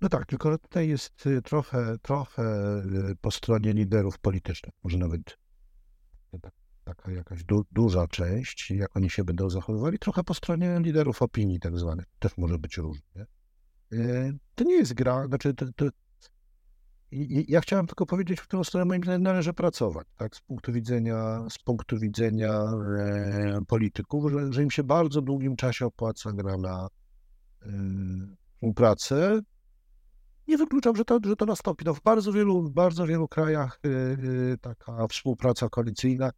[0.00, 2.42] No tak, tylko tutaj jest y, trochę, trochę
[3.10, 5.38] y, po stronie liderów politycznych, może nawet
[6.84, 11.60] taka jakaś du, duża część, jak oni się będą zachowywali, trochę po stronie liderów opinii
[11.60, 13.26] tak zwanych, też może być różnie.
[13.92, 15.86] Y, to nie jest gra, znaczy to, to,
[17.48, 21.46] ja chciałem tylko powiedzieć, w którą stronę moim zdaniem należy pracować, tak, z punktu widzenia,
[21.50, 26.88] z punktu widzenia e, polityków, że, że im się bardzo długim czasie opłaca gra na
[27.62, 27.68] e,
[28.54, 29.40] współpracę,
[30.50, 31.84] nie wykluczam, że to, że to nastąpi.
[31.84, 36.30] No, w bardzo wielu, w bardzo wielu krajach yy, taka współpraca koalicyjna,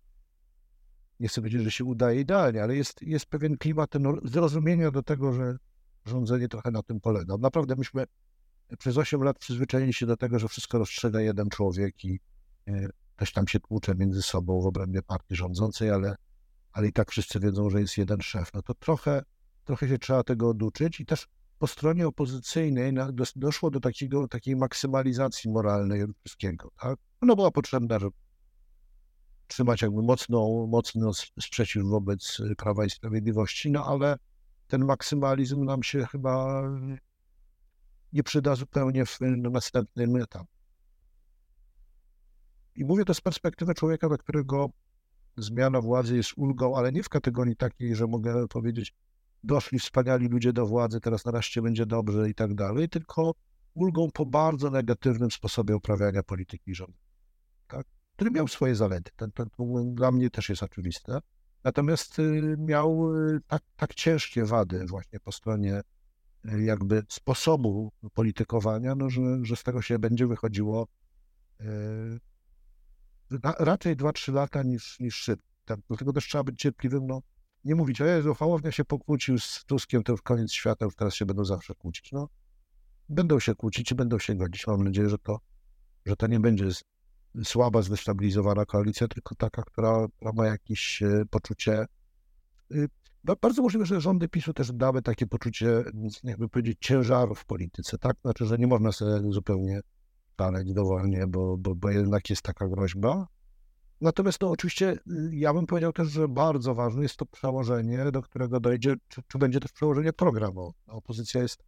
[1.20, 5.03] nie chcę powiedzieć, że się udaje idealnie, ale jest, jest pewien klimat ten zrozumienia do
[5.03, 5.57] tego, że
[6.05, 7.37] rządzenie trochę na tym polega.
[7.37, 8.05] Naprawdę myśmy
[8.79, 12.20] przez 8 lat przyzwyczaili się do tego, że wszystko rozstrzyga jeden człowiek i
[13.16, 16.16] ktoś tam się tłucze między sobą w obrębie partii rządzącej, ale,
[16.72, 18.55] ale i tak wszyscy wiedzą, że jest jeden szef.
[18.55, 19.22] No to trochę,
[19.64, 21.29] trochę się trzeba tego oduczyć i też
[21.62, 22.92] po stronie opozycyjnej
[23.37, 26.70] doszło do takiego, takiej maksymalizacji moralnej wszystkiego.
[26.81, 26.98] Tak?
[27.20, 28.16] Ona była potrzebna, żeby
[29.46, 34.16] trzymać jakby mocno, mocno sprzeciw wobec Prawa i Sprawiedliwości, no ale
[34.66, 36.62] ten maksymalizm nam się chyba
[38.12, 40.46] nie przyda zupełnie w następnym etapie.
[42.75, 44.70] I mówię to z perspektywy człowieka, dla którego
[45.37, 48.94] zmiana władzy jest ulgą, ale nie w kategorii takiej, że mogę powiedzieć,
[49.44, 53.35] doszli wspaniali ludzie do władzy, teraz nareszcie będzie dobrze i tak dalej, tylko
[53.74, 56.98] ulgą po bardzo negatywnym sposobie uprawiania polityki rządu,
[57.68, 57.87] tak?
[58.16, 59.11] który miał swoje zalety.
[59.16, 59.48] Ten, ten
[59.94, 61.18] dla mnie też jest oczywiste.
[61.64, 65.81] Natomiast y, miał y, tak, tak ciężkie wady właśnie po stronie
[66.44, 70.87] y, jakby sposobu politykowania, no, że, że z tego się będzie wychodziło
[73.59, 75.46] raczej 2-3 lata niż, niż szybko.
[75.64, 77.22] Tak, dlatego też trzeba być cierpliwym, no
[77.64, 81.14] nie mówić, o Jezu, Hołownia się pokłócił z Tuskiem, to już koniec świata, już teraz
[81.14, 82.12] się będą zawsze kłócić.
[82.12, 82.29] No,
[83.09, 84.66] będą się kłócić i będą się godzić.
[84.66, 85.40] Mam nadzieję, że to,
[86.07, 86.68] że to nie będzie
[87.44, 91.87] słaba, zdestabilizowana koalicja, tylko taka, która, ma jakieś e, poczucie.
[92.72, 92.88] Y,
[93.40, 95.85] bardzo możliwe, że rządy PiSu też dały takie poczucie,
[96.25, 98.16] jakby powiedzieć, ciężaru w polityce, tak?
[98.22, 99.81] Znaczy, że nie można sobie zupełnie
[100.40, 103.27] szaleć dowolnie, bo, bo, bo jednak jest taka groźba.
[104.02, 108.22] Natomiast to oczywiście y, ja bym powiedział też, że bardzo ważne jest to przełożenie, do
[108.22, 110.74] którego dojdzie, czy, czy będzie też przełożenie programu.
[110.86, 111.62] Opozycja jest,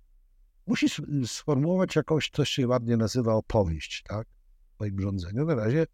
[0.66, 0.86] musi
[1.26, 4.26] sformułować jakąś, coś się ładnie nazywa opowieść, tak?
[4.70, 5.44] W swoim rządzeniu.
[5.44, 5.86] Na razie,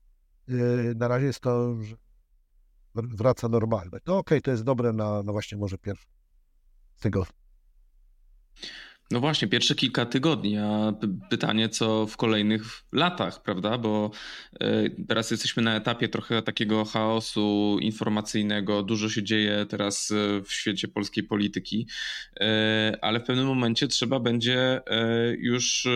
[0.48, 1.96] yy, na razie jest to, że
[2.94, 4.05] wraca normalność.
[4.07, 6.07] No okej, okay, to jest dobre na, na właśnie może pierwszy
[7.00, 7.37] tygodni.
[9.11, 10.92] No właśnie, pierwsze kilka tygodni, a
[11.31, 13.79] pytanie, co w kolejnych latach, prawda?
[13.79, 14.11] Bo
[14.61, 18.83] e, teraz jesteśmy na etapie trochę takiego chaosu informacyjnego.
[18.83, 21.87] Dużo się dzieje teraz e, w świecie polskiej polityki,
[22.40, 24.81] e, ale w pewnym momencie trzeba będzie
[25.38, 25.88] już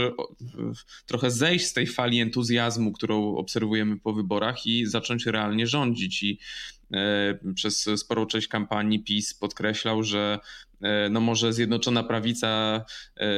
[1.07, 6.23] trochę zejść z tej fali entuzjazmu, którą obserwujemy po wyborach i zacząć realnie rządzić.
[6.23, 6.39] I
[7.55, 10.39] przez sporą część kampanii PiS podkreślał, że
[10.85, 12.85] E, no może Zjednoczona Prawica
[13.17, 13.29] e,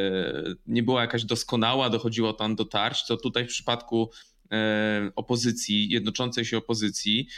[0.67, 4.11] nie była jakaś doskonała, dochodziło tam do tarć, to tutaj w przypadku
[4.53, 7.29] e, opozycji, jednoczącej się opozycji,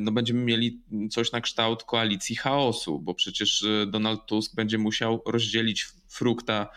[0.00, 0.80] no będziemy mieli
[1.10, 6.68] coś na kształt koalicji chaosu, bo przecież Donald Tusk będzie musiał rozdzielić frukta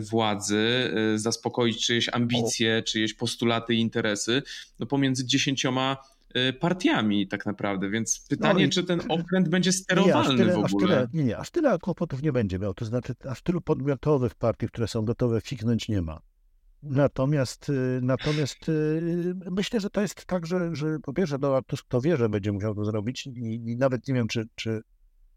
[0.00, 4.42] władzy, zaspokoić czyjeś ambicje, czyjeś postulaty i interesy
[4.78, 5.96] no pomiędzy dziesięcioma
[6.60, 10.86] partiami tak naprawdę, więc pytanie, no, czy ten okręt będzie sterowalny nie, tyle, w ogóle?
[10.86, 14.66] Tyle, nie, nie, aż tyle kłopotów nie będzie miał, to znaczy aż tylu podmiotowych partii,
[14.66, 16.20] które są gotowe fiknąć nie ma.
[16.82, 21.86] Natomiast, y, natomiast y, myślę, że to jest tak, że, że po pierwsze Donald Tusk
[21.88, 24.80] to wie, że będzie musiał to zrobić i, i nawet nie wiem, czy, czy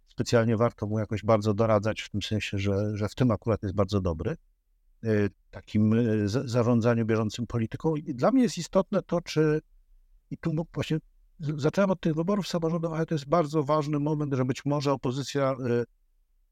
[0.08, 3.76] specjalnie warto mu jakoś bardzo doradzać w tym sensie, że, że w tym akurat jest
[3.76, 4.36] bardzo dobry
[5.52, 7.96] takim zarządzaniu bieżącym polityką.
[7.96, 9.62] I dla mnie jest istotne to, czy
[10.32, 10.98] i tu właśnie
[11.58, 15.56] zacząłem od tych wyborów samorządowych, ale to jest bardzo ważny moment, że być może opozycja,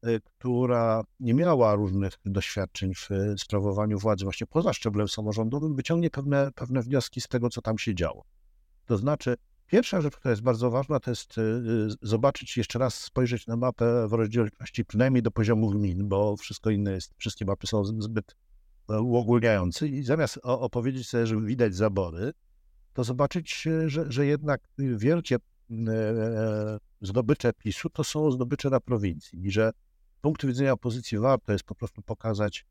[0.04, 3.08] y, y, która nie miała różnych doświadczeń w
[3.40, 7.94] sprawowaniu władzy właśnie poza szczeblem samorządowym, wyciągnie pewne, pewne wnioski z tego, co tam się
[7.94, 8.24] działo.
[8.86, 11.34] To znaczy, pierwsza rzecz, która jest bardzo ważna, to jest
[12.02, 16.92] zobaczyć, jeszcze raz spojrzeć na mapę w rozdzielczości przynajmniej do poziomu gmin, bo wszystko inne
[16.92, 18.36] jest, wszystkie mapy są zbyt
[18.88, 22.32] uogólniające i zamiast opowiedzieć sobie, że widać zabory,
[22.92, 29.46] to zobaczyć, że, że jednak wielkie e, e, zdobycze PiSu to są zdobycze na prowincji
[29.46, 29.72] i że
[30.18, 32.66] z punktu widzenia opozycji warto jest po prostu pokazać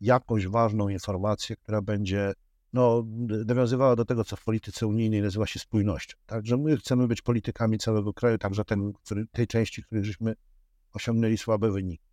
[0.00, 2.32] jakąś ważną informację, która będzie
[2.72, 3.04] no,
[3.46, 6.16] nawiązywała do tego, co w polityce unijnej nazywa się spójnością.
[6.26, 10.34] Także my chcemy być politykami całego kraju, także ten, który, tej części, której żeśmy
[10.92, 12.04] osiągnęli słabe wyniki.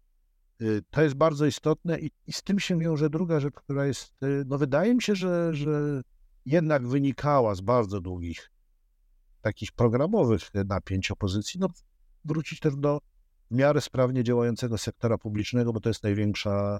[0.61, 4.23] Y, to jest bardzo istotne i, i, z tym się wiąże druga rzecz, która jest,
[4.23, 6.01] y, no wydaje mi się, że, że
[6.45, 8.51] jednak wynikała z bardzo długich
[9.41, 11.67] takich programowych napięć opozycji, no
[12.25, 12.99] wrócić też do
[13.51, 16.77] w miarę sprawnie działającego sektora publicznego, bo to jest największa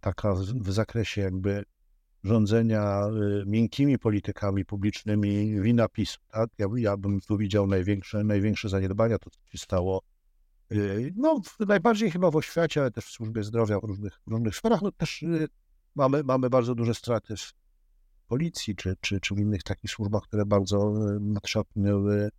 [0.00, 1.64] taka w, w zakresie jakby
[2.24, 3.08] rządzenia
[3.42, 6.18] y, miękkimi politykami publicznymi wina PiSu.
[6.28, 6.50] Tak?
[6.58, 10.02] Ja, ja bym tu widział największe, największe zaniedbania, to co się stało
[10.72, 14.56] y, no, najbardziej chyba w oświacie, ale też w służbie zdrowia w różnych, w różnych
[14.56, 14.82] sferach.
[14.82, 15.48] No, też y,
[15.94, 17.65] mamy, mamy bardzo duże straty w
[18.26, 22.30] policji, czy, czy, czy w innych takich służbach, które bardzo e, nadszarpnęły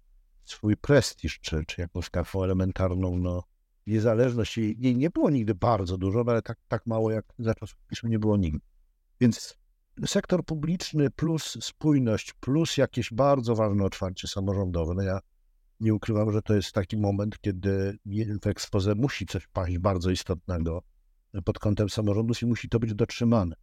[0.46, 3.44] swój prestiż, czy, czy jakąś taką elementarną no,
[3.88, 4.58] niezależność.
[4.58, 8.20] Jej nie było nigdy bardzo dużo, ale tak, tak mało jak za czasów PiSu nie
[8.20, 8.60] było nigdy.
[9.22, 9.58] Więc
[10.06, 14.94] sektor publiczny plus spójność, plus jakieś bardzo ważne otwarcie samorządowe.
[14.94, 15.20] No ja
[15.80, 17.98] nie ukrywam, że to jest taki moment, kiedy
[18.42, 20.84] w ekspoze musi coś paść bardzo istotnego
[21.46, 23.56] pod kątem samorządów i musi to być dotrzymane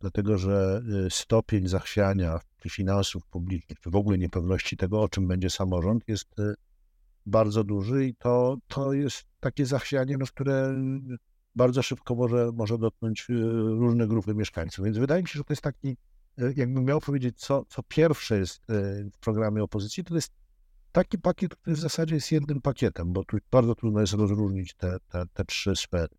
[0.00, 5.50] dlatego że y, stopień zachwiania finansów publicznych, czy w ogóle niepewności tego, o czym będzie
[5.50, 6.54] samorząd, jest y,
[7.26, 10.74] bardzo duży i to, to jest takie zachwianie, no, które
[11.54, 14.84] bardzo szybko może, może dotknąć y, różne grupy mieszkańców.
[14.84, 15.96] Więc wydaje mi się, że to jest taki,
[16.56, 18.62] jakbym miał powiedzieć, co, co pierwsze jest
[19.12, 20.32] w programie opozycji, to jest
[20.92, 24.96] taki pakiet, który w zasadzie jest jednym pakietem, bo tu bardzo trudno jest rozróżnić te,
[25.08, 26.16] te, te trzy sfery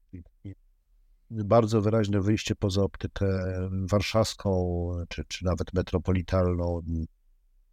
[1.31, 3.25] bardzo wyraźne wyjście poza optykę
[3.71, 4.51] warszawską,
[5.09, 7.07] czy, czy nawet metropolitalną i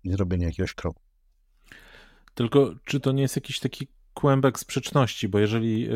[0.05, 1.03] zrobienie jakiegoś kroku.
[2.35, 5.95] Tylko czy to nie jest jakiś taki kłębek sprzeczności, bo jeżeli y,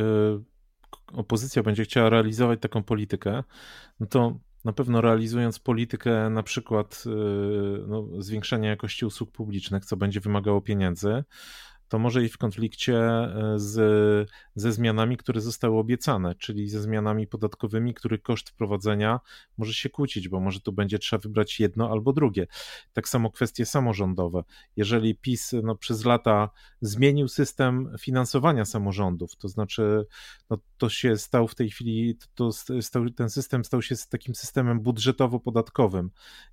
[1.13, 3.43] opozycja będzie chciała realizować taką politykę,
[4.01, 7.05] no to na pewno realizując politykę na przykład
[7.87, 11.25] no, zwiększania jakości usług publicznych, co będzie wymagało pieniędzy,
[11.93, 17.27] to może i w konflikcie e, z, ze zmianami, które zostały obiecane, czyli ze zmianami
[17.27, 19.21] podatkowymi, których koszt wprowadzenia
[19.59, 22.47] może się kłócić, bo może tu będzie trzeba wybrać jedno albo drugie.
[22.93, 24.45] Tak samo kwestie samorządowe.
[24.77, 26.51] Jeżeli PiS no, przez lata
[26.81, 30.07] zmienił system finansowania samorządów, to znaczy
[30.51, 32.51] no, to się stał w tej chwili, to
[32.81, 36.09] stał, ten system stał się takim systemem budżetowo-podatkowym,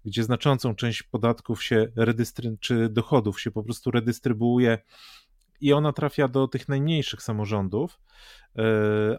[0.05, 4.77] gdzie znaczącą część podatków się redystry- czy dochodów się po prostu redystrybuuje
[5.61, 7.99] i ona trafia do tych najmniejszych samorządów,
[8.57, 8.63] e,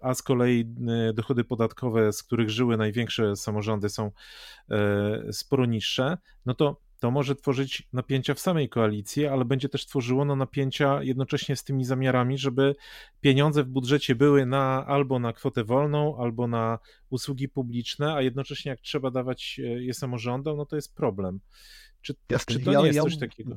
[0.03, 4.11] a z kolei e, dochody podatkowe, z których żyły największe samorządy, są
[4.71, 9.87] e, sporo niższe, no to to może tworzyć napięcia w samej koalicji, ale będzie też
[9.87, 12.75] tworzyło no, napięcia jednocześnie z tymi zamiarami, żeby
[13.21, 16.79] pieniądze w budżecie były na, albo na kwotę wolną, albo na
[17.11, 21.41] usługi publiczne, a jednocześnie jak trzeba dawać je samorządom, no to jest problem.
[22.03, 22.15] Czy,
[22.47, 23.57] czy to nie jest coś takiego?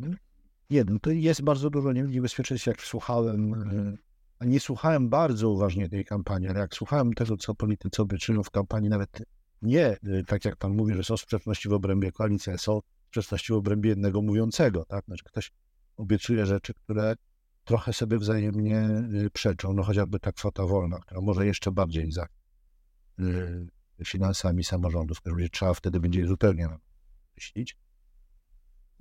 [0.69, 3.97] Jeden, to jest bardzo dużo niebezpieczeństw, jak słuchałem, e,
[4.39, 8.51] a nie słuchałem bardzo uważnie tej kampanii, ale jak słuchałem tego, co politycy obiecują w
[8.51, 9.21] kampanii, nawet
[9.61, 9.97] nie e,
[10.27, 13.89] tak jak pan mówi, że są sprzeczności w obrębie koalicji, ale są sprzeczności w obrębie
[13.89, 15.05] jednego mówiącego, tak?
[15.05, 15.51] Znaczy ktoś
[15.97, 17.15] obiecuje rzeczy, które
[17.63, 22.27] trochę sobie wzajemnie e, przeczą, no chociażby ta kwota wolna, która może jeszcze bardziej za
[24.05, 26.69] finansami samorządów, które trzeba wtedy będzie zupełnie
[27.35, 27.77] myślić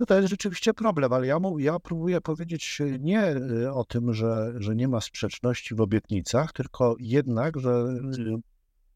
[0.03, 4.13] no to jest rzeczywiście problem, ale ja, mu, ja próbuję powiedzieć nie y, o tym,
[4.13, 7.99] że, że nie ma sprzeczności w obietnicach, tylko jednak, że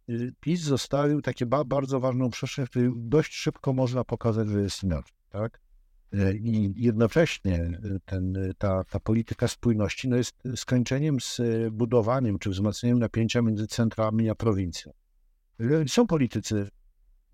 [0.10, 4.50] y, y, PiS zostawił takie ba, bardzo ważną przestrzeń, w której dość szybko można pokazać,
[4.50, 5.62] że jest inaczej, tak?
[6.44, 11.42] I jednocześnie ten, ta, ta polityka spójności no jest skończeniem z
[11.72, 14.92] budowaniem czy wzmacnianiem napięcia między centrami a prowincją.
[15.88, 16.70] Są politycy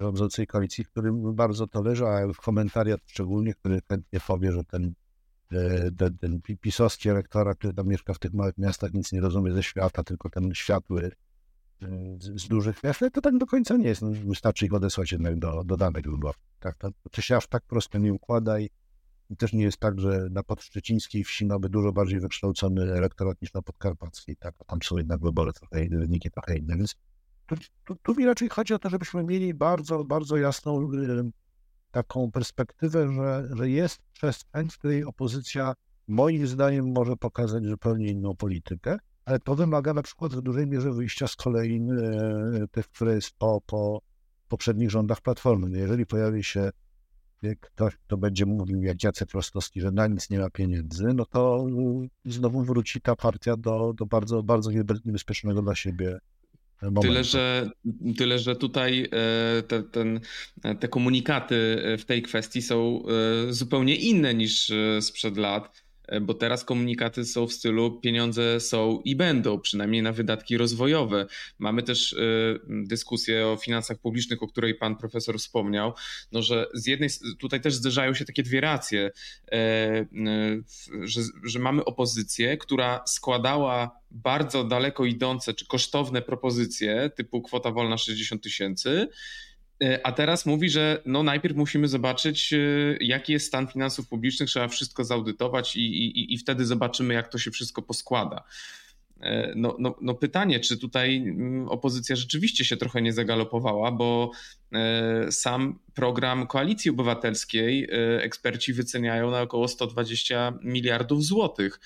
[0.03, 4.93] rządzącej koalicji, którym bardzo to leży, a komentariat szczególnie, który chętnie powie, że ten,
[5.51, 9.53] e, ten, ten pisowski elektorat, który tam mieszka w tych małych miastach, nic nie rozumie
[9.53, 11.11] ze świata, tylko ten światły
[11.81, 11.87] e,
[12.19, 14.01] z, dużych miast, to tak do końca nie jest.
[14.01, 16.39] No, wystarczy ich odesłać jednak do, do danych wyborów.
[16.59, 18.69] Tak, to, to się aż tak prosto nie układa i,
[19.29, 23.53] i też nie jest tak, że na podszczecińskiej wsi mamy dużo bardziej wykształcony elektorat niż
[23.53, 24.35] na podkarpackiej.
[24.35, 24.55] Tak?
[24.67, 26.95] Tam są jednak wybory trochę, wyniki trochę inne, więc
[27.45, 30.89] tu, tu, tu mi raczej chodzi o to, żebyśmy mieli bardzo, bardzo jasną
[31.91, 35.73] taką perspektywę, że, że jest przestrzeń, w której opozycja
[36.07, 40.91] moim zdaniem może pokazać zupełnie inną politykę, ale to wymaga na przykład w dużej mierze
[40.91, 44.01] wyjścia z kolei e, tych, które jest po, po
[44.47, 45.69] poprzednich rządach Platformy.
[45.69, 46.69] No jeżeli pojawi się
[47.59, 51.65] ktoś, kto będzie mówił jak Jacek Rostowski, że na nic nie ma pieniędzy, no to
[52.25, 54.71] znowu wróci ta partia do, do bardzo, bardzo
[55.05, 56.19] niebezpiecznego dla siebie
[57.01, 57.69] Tyle że,
[58.17, 60.19] tyle, że tutaj e, te, ten,
[60.79, 63.03] te komunikaty w tej kwestii są
[63.49, 65.82] e, zupełnie inne niż e, sprzed lat.
[66.07, 71.25] E, bo teraz komunikaty są w stylu pieniądze są i będą, przynajmniej na wydatki rozwojowe.
[71.59, 72.17] Mamy też e,
[72.69, 75.93] dyskusję o finansach publicznych, o której pan profesor wspomniał,
[76.31, 79.11] no że z jednej tutaj też zderzają się takie dwie racje,
[79.51, 80.05] e,
[81.03, 87.97] że, że mamy opozycję, która składała bardzo daleko idące czy kosztowne propozycje typu kwota wolna
[87.97, 89.07] 60 tysięcy
[90.03, 92.57] a teraz mówi, że no najpierw musimy zobaczyć, e,
[92.99, 97.37] jaki jest stan finansów publicznych, trzeba wszystko zaudytować i, i, i wtedy zobaczymy, jak to
[97.37, 98.43] się wszystko poskłada.
[99.23, 104.31] E, no, no, no pytanie, czy tutaj mm, opozycja rzeczywiście się trochę nie zagalopowała, bo
[104.73, 111.79] e, sam program Koalicji Obywatelskiej e, eksperci wyceniają na około 120 miliardów złotych.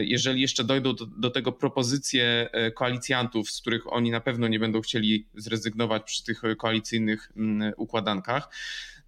[0.00, 4.80] Jeżeli jeszcze dojdą do, do tego propozycje koalicjantów, z których oni na pewno nie będą
[4.80, 8.48] chcieli zrezygnować przy tych koalicyjnych mm, układankach,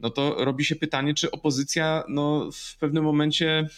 [0.01, 3.69] no to robi się pytanie, czy opozycja no, w pewnym momencie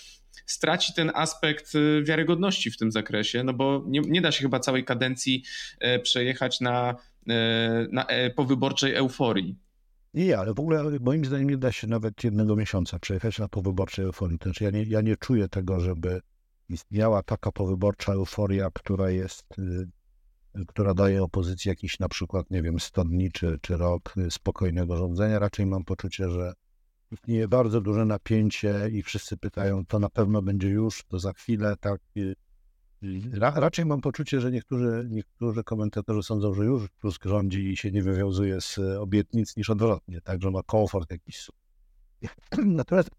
[0.46, 4.60] straci ten aspekt y, wiarygodności w tym zakresie, no bo nie, nie da się chyba
[4.60, 5.44] całej kadencji
[5.80, 6.94] e, przejechać na,
[7.28, 9.58] e, na e, powyborczej euforii.
[10.14, 14.04] Nie, ale w ogóle moim zdaniem nie da się nawet jednego miesiąca przejechać na powyborczej
[14.04, 14.38] euforii.
[14.42, 16.20] Znaczy ja nie, ja nie czuję tego, żeby
[16.68, 22.80] istniała taka powyborcza euforia, która jest, y, która daje opozycji jakiś na przykład, nie wiem,
[22.80, 25.38] 100 dni czy, czy rok spokojnego rządzenia.
[25.38, 26.52] Raczej mam poczucie, że
[27.14, 31.74] istnieje bardzo duże napięcie i wszyscy pytają, to na pewno będzie już, to za chwilę,
[31.80, 32.00] tak.
[33.32, 37.90] Ra, raczej mam poczucie, że niektórzy, niektórzy komentatorzy sądzą, że już Tusk rządzi i się
[37.90, 41.50] nie wywiązuje z obietnic, niż odwrotnie, tak, że ma komfort jakiś.
[42.64, 43.10] Natomiast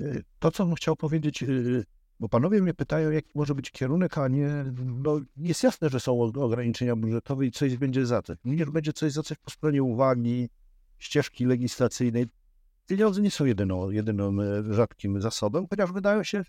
[0.00, 1.84] y, to, co bym chciał powiedzieć, y,
[2.22, 4.64] Bo panowie mnie pytają, jaki może być kierunek, a nie.
[4.84, 8.36] No, jest jasne, że są ograniczenia budżetowe i coś będzie za coś.
[8.44, 10.48] Niech będzie coś za coś po stronie uwagi,
[11.02, 12.26] ścieżki legislacyjnej.
[12.86, 16.42] Pieniądze nie są jedyną, jedyną e, rzadkim zasobem, chociaż wydają się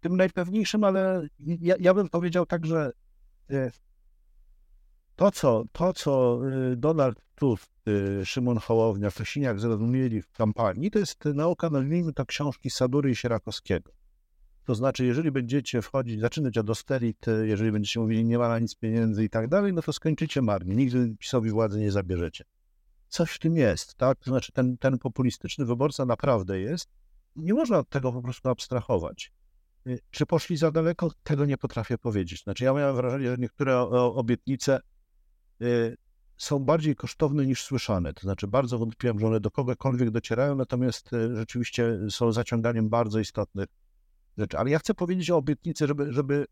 [0.00, 2.92] tym najpewniejszym, ale ja, ja bym powiedział tak, że
[3.50, 3.70] e,
[5.16, 6.40] to, co, to, co
[6.72, 7.70] e, Donald Tusk,
[8.24, 13.92] Szymon Hołownia, Kosiniak zrozumieli w kampanii, to jest nauka, nazwijmy to, książki Sadury i Sierakowskiego.
[14.64, 18.74] To znaczy, jeżeli będziecie wchodzić, zaczynać od austerity, jeżeli będziecie mówili, nie ma na nic
[18.74, 20.74] pieniędzy i tak dalej, no to skończycie marnie.
[20.74, 22.44] Nigdy PiSowi władzy nie zabierzecie.
[23.08, 24.18] Coś w tym jest, tak?
[24.18, 26.88] To znaczy, ten, ten populistyczny wyborca naprawdę jest.
[27.36, 29.32] Nie można od tego po prostu abstrahować.
[29.86, 31.10] Y, czy poszli za daleko?
[31.22, 32.42] Tego nie potrafię powiedzieć.
[32.42, 34.80] Znaczy, ja miałem wrażenie, że niektóre obietnice
[35.62, 35.96] y,
[36.36, 38.12] są bardziej kosztowne niż słyszane.
[38.12, 43.18] To znaczy, bardzo wątpiłem, że one do kogokolwiek docierają, natomiast y, rzeczywiście są zaciąganiem bardzo
[43.18, 43.68] istotnych
[44.38, 44.58] rzeczy.
[44.58, 46.46] Ale ja chcę powiedzieć o obietnicy, żeby, żeby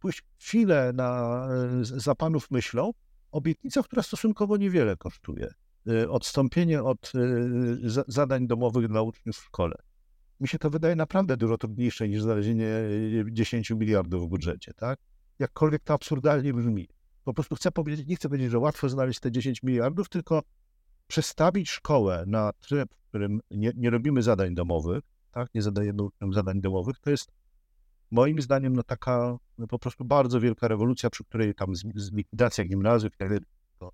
[0.00, 1.48] pójść chwilę na,
[1.82, 2.90] za panów myślą,
[3.32, 5.50] obietnica, która stosunkowo niewiele kosztuje.
[5.88, 9.74] Y, odstąpienie od y, zadań domowych dla uczniów w szkole.
[10.40, 12.68] Mi się to wydaje naprawdę dużo trudniejsze niż znalezienie
[13.30, 14.98] 10 miliardów w budżecie, tak?
[15.38, 16.88] Jakkolwiek to absurdalnie brzmi.
[17.24, 20.42] Po prostu chcę powiedzieć, nie chcę powiedzieć, że łatwo znaleźć te 10 miliardów, tylko
[21.06, 26.32] przestawić szkołę na tryb, w którym nie, nie robimy zadań domowych, tak, nie zadajemy uczniom
[26.32, 27.30] zadań domowych, to jest
[28.10, 32.12] moim zdaniem no, taka no, po prostu bardzo wielka rewolucja, przy której tam z, z
[32.12, 33.12] likwidacja gimnazjów,
[33.78, 33.92] to,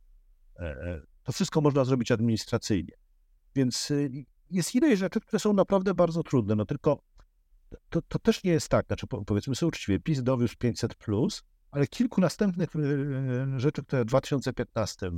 [0.58, 2.94] e, e, to wszystko można zrobić administracyjnie.
[3.54, 4.10] Więc y,
[4.50, 7.02] jest ile rzeczy, które są naprawdę bardzo trudne, no tylko
[7.88, 11.86] to, to też nie jest tak, znaczy powiedzmy sobie uczciwie, PiS dowiózł 500+, plus, ale
[11.86, 12.78] kilku następnych y,
[13.56, 15.10] y, rzeczy, które w 2015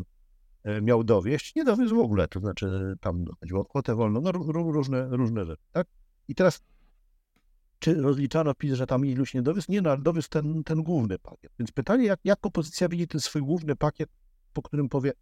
[0.83, 5.09] miał dowieść, nie dowiózł w ogóle, to znaczy tam chodziło o kwotę wolną, no różne,
[5.09, 5.87] różne rzeczy, tak?
[6.29, 6.61] I teraz,
[7.79, 9.73] czy rozliczano PiS, że tam iluś nie dowiózł?
[9.73, 11.53] Nie, no, ale dowiózł ten, ten główny pakiet.
[11.59, 14.11] Więc pytanie, jak, jak opozycja widzi ten swój główny pakiet,
[14.53, 15.13] po którym powie,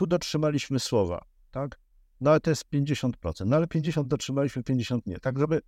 [0.00, 1.80] tu dotrzymaliśmy słowa, tak?
[2.20, 3.46] No ale to jest 50%.
[3.46, 5.18] No ale 50 dotrzymaliśmy, 50 nie.
[5.18, 5.60] Tak, żeby.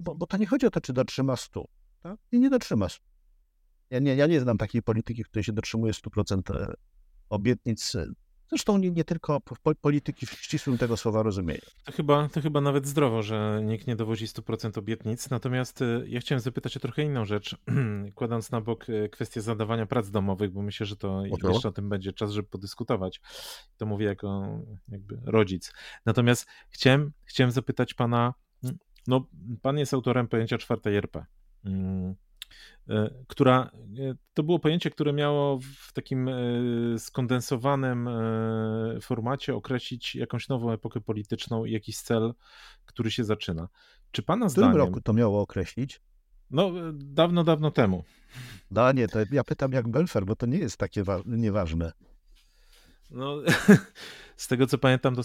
[0.00, 1.64] Bo, bo to nie chodzi o to, czy dotrzyma 100.
[2.02, 2.20] Tak?
[2.32, 3.04] I nie dotrzyma 100.
[3.90, 6.74] Ja nie, ja nie znam takiej polityki, w której się dotrzymuje 100% e,
[7.28, 7.96] obietnic
[8.50, 9.40] Zresztą nie, nie tylko
[9.80, 11.60] polityki w ścisłym tego słowa rozumieniu.
[11.84, 15.30] To chyba, to chyba nawet zdrowo, że nikt nie dowozi 100% obietnic.
[15.30, 17.56] Natomiast y, ja chciałem zapytać o trochę inną rzecz,
[18.14, 21.48] kładąc na bok y, kwestię zadawania prac domowych, bo myślę, że to Oto.
[21.48, 23.20] jeszcze o tym będzie czas, żeby podyskutować.
[23.76, 25.72] To mówię jako jakby rodzic.
[26.06, 28.34] Natomiast chciałem, chciałem zapytać pana,
[29.06, 29.26] no
[29.62, 31.26] pan jest autorem pojęcia czwartej RP.
[32.90, 36.34] E, która e, to było pojęcie, które miało w takim e,
[36.98, 38.08] skondensowanym
[39.00, 42.34] formacie określić jakąś nową epokę polityczną i jakiś cel,
[42.86, 43.68] który się zaczyna.
[44.10, 44.70] Czy pana zdaniem...
[44.70, 46.00] W którym roku to miało określić?
[46.50, 48.04] No, dawno, dawno temu.
[48.70, 51.92] No nie, to ja pytam jak Belfer, bo to nie jest takie nieważne.
[53.10, 53.36] No,
[54.36, 55.22] z tego co pamiętam, to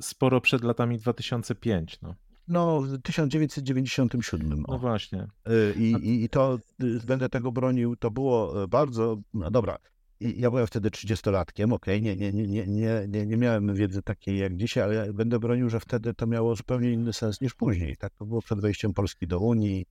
[0.00, 2.00] sporo przed latami 2005.
[2.02, 2.14] No.
[2.48, 4.64] No, w 1997.
[4.68, 5.26] No właśnie.
[5.48, 7.96] Y, I, i, I to y, będę tego bronił.
[7.96, 9.16] To było y, bardzo.
[9.34, 9.78] No dobra.
[10.20, 12.00] Ja byłem wtedy 30-latkiem, okej, okay.
[12.00, 15.80] nie, nie, nie, nie, nie, nie miałem wiedzy takiej jak dzisiaj, ale będę bronił, że
[15.80, 17.96] wtedy to miało zupełnie inny sens niż później.
[17.96, 19.86] Tak, to było przed wejściem Polski do Unii,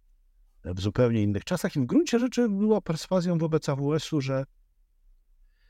[0.65, 4.45] w zupełnie innych czasach i w gruncie rzeczy było perswazją wobec AWS-u, że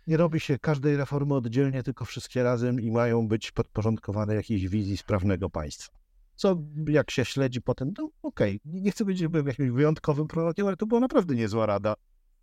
[0.08, 4.98] nie robi się każdej reformy oddzielnie, tylko wszystkie razem i mają być podporządkowane jakiejś wizji
[4.98, 6.03] sprawnego państwa
[6.36, 6.58] co
[6.88, 8.82] jak się śledzi potem, to okej, okay.
[8.82, 11.96] nie chcę powiedzieć, że byłem jakimś wyjątkowym prorokiem, ale to była naprawdę niezła rada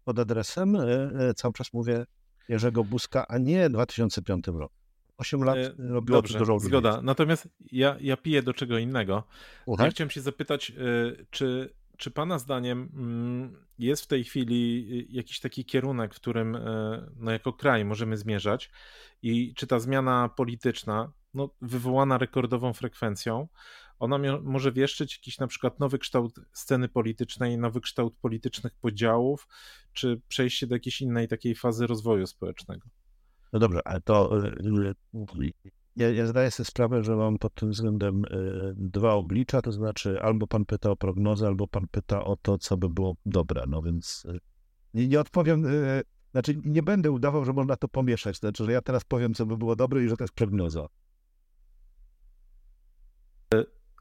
[0.05, 2.05] pod adresem, e, e, cały czas mówię
[2.49, 4.72] Jerzego Buzka, a nie 2005 rok.
[5.18, 7.03] Osiem lat e, robiło Dobrze, dużo zgoda.
[7.03, 9.24] Natomiast ja, ja piję do czego innego.
[9.78, 10.72] Ja chciałem się zapytać,
[11.30, 16.59] czy, czy pana zdaniem mm, jest w tej chwili jakiś taki kierunek, w którym
[17.16, 18.70] no, jako kraj możemy zmierzać
[19.22, 23.49] i czy ta zmiana polityczna, no, wywołana rekordową frekwencją,
[24.01, 29.49] ona może wieszczyć jakiś na przykład nowy kształt sceny politycznej, nowy kształt politycznych podziałów,
[29.93, 32.89] czy przejście do jakiejś innej takiej fazy rozwoju społecznego.
[33.53, 34.31] No dobrze, ale to
[35.97, 40.23] ja, ja zdaję sobie sprawę, że mam pod tym względem y, dwa oblicza, to znaczy
[40.23, 43.83] albo pan pyta o prognozę, albo pan pyta o to, co by było dobre, no
[43.83, 44.27] więc
[44.95, 45.67] nie, nie odpowiem,
[46.33, 49.57] znaczy nie będę udawał, że można to pomieszać, znaczy, że ja teraz powiem, co by
[49.57, 50.87] było dobre i że to jest prognoza.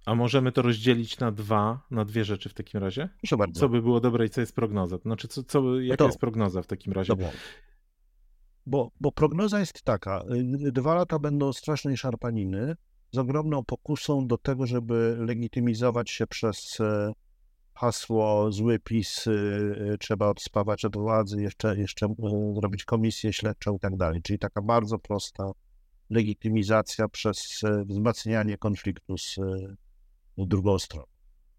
[0.10, 3.10] A możemy to rozdzielić na dwa, na dwie rzeczy w takim razie?
[3.22, 3.60] Proszę bardzo.
[3.60, 4.98] Co by było dobre i co jest prognoza?
[4.98, 7.14] Znaczy, co, co, jaka to, jest prognoza w takim razie?
[8.66, 10.24] Bo, bo prognoza jest taka,
[10.68, 12.76] y, dwa lata będą strasznej szarpaniny
[13.12, 17.14] z ogromną pokusą do tego, żeby legitymizować się przez e,
[17.74, 19.26] hasło zły PiS,
[20.00, 22.08] trzeba odspawać od władzy, jeszcze, jeszcze
[22.56, 24.22] zrobić komisję śledczą i tak dalej.
[24.22, 25.52] Czyli taka bardzo prosta
[26.10, 29.40] legitymizacja przez wzmacnianie konfliktu z
[30.46, 31.08] drugą stroną.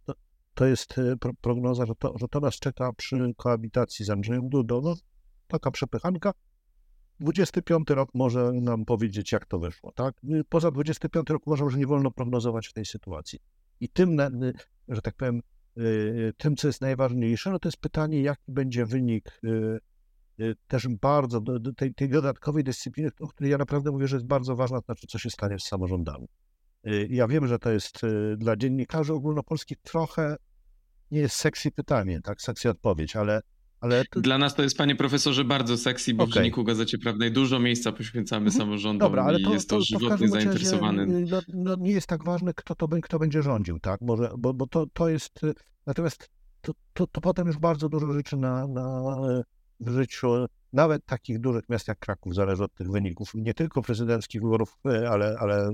[0.05, 0.15] To,
[0.55, 0.95] to jest
[1.41, 4.81] prognoza, że to, że to nas czeka przy koabitacji z Andrzejem Dudą.
[4.81, 4.95] No,
[5.49, 6.33] taka przepychanka.
[7.21, 9.93] 25 rok może nam powiedzieć, jak to wyszło.
[9.93, 10.15] Tak?
[10.49, 13.39] Poza 25 rok uważam, że nie wolno prognozować w tej sytuacji.
[13.81, 14.17] I tym,
[14.89, 15.41] że tak powiem,
[15.79, 19.79] y, tym, co jest najważniejsze, no to jest pytanie, jaki będzie wynik y,
[20.41, 21.41] y, też bardzo
[21.77, 25.07] tej, tej dodatkowej dyscypliny, o której ja naprawdę mówię, że jest bardzo ważna, to znaczy,
[25.07, 26.27] co się stanie z samorządami.
[27.09, 28.01] Ja wiem, że to jest
[28.37, 30.37] dla dziennikarzy ogólnopolskich trochę
[31.11, 33.41] nie jest sexy pytanie, tak, sexy odpowiedź, ale
[33.81, 34.21] ale to...
[34.21, 36.33] Dla nas to jest, panie profesorze, bardzo sexy, bo okay.
[36.33, 38.59] w Dzienniku Gazecie Prawnej dużo miejsca poświęcamy mhm.
[38.59, 41.07] samorządom Dobra, ale to, jest to, to żywotnie to zainteresowany.
[41.07, 44.01] No, no, nie jest tak ważne, kto, to, kto będzie rządził, tak?
[44.01, 45.41] Może, bo, bo to, to jest...
[45.87, 49.03] Natomiast to, to, to potem już bardzo dużo rzeczy na, na,
[49.81, 50.29] w życiu,
[50.73, 54.79] nawet takich dużych miast jak Kraków, zależy od tych wyników, nie tylko prezydenckich wyborów,
[55.11, 55.71] ale, ale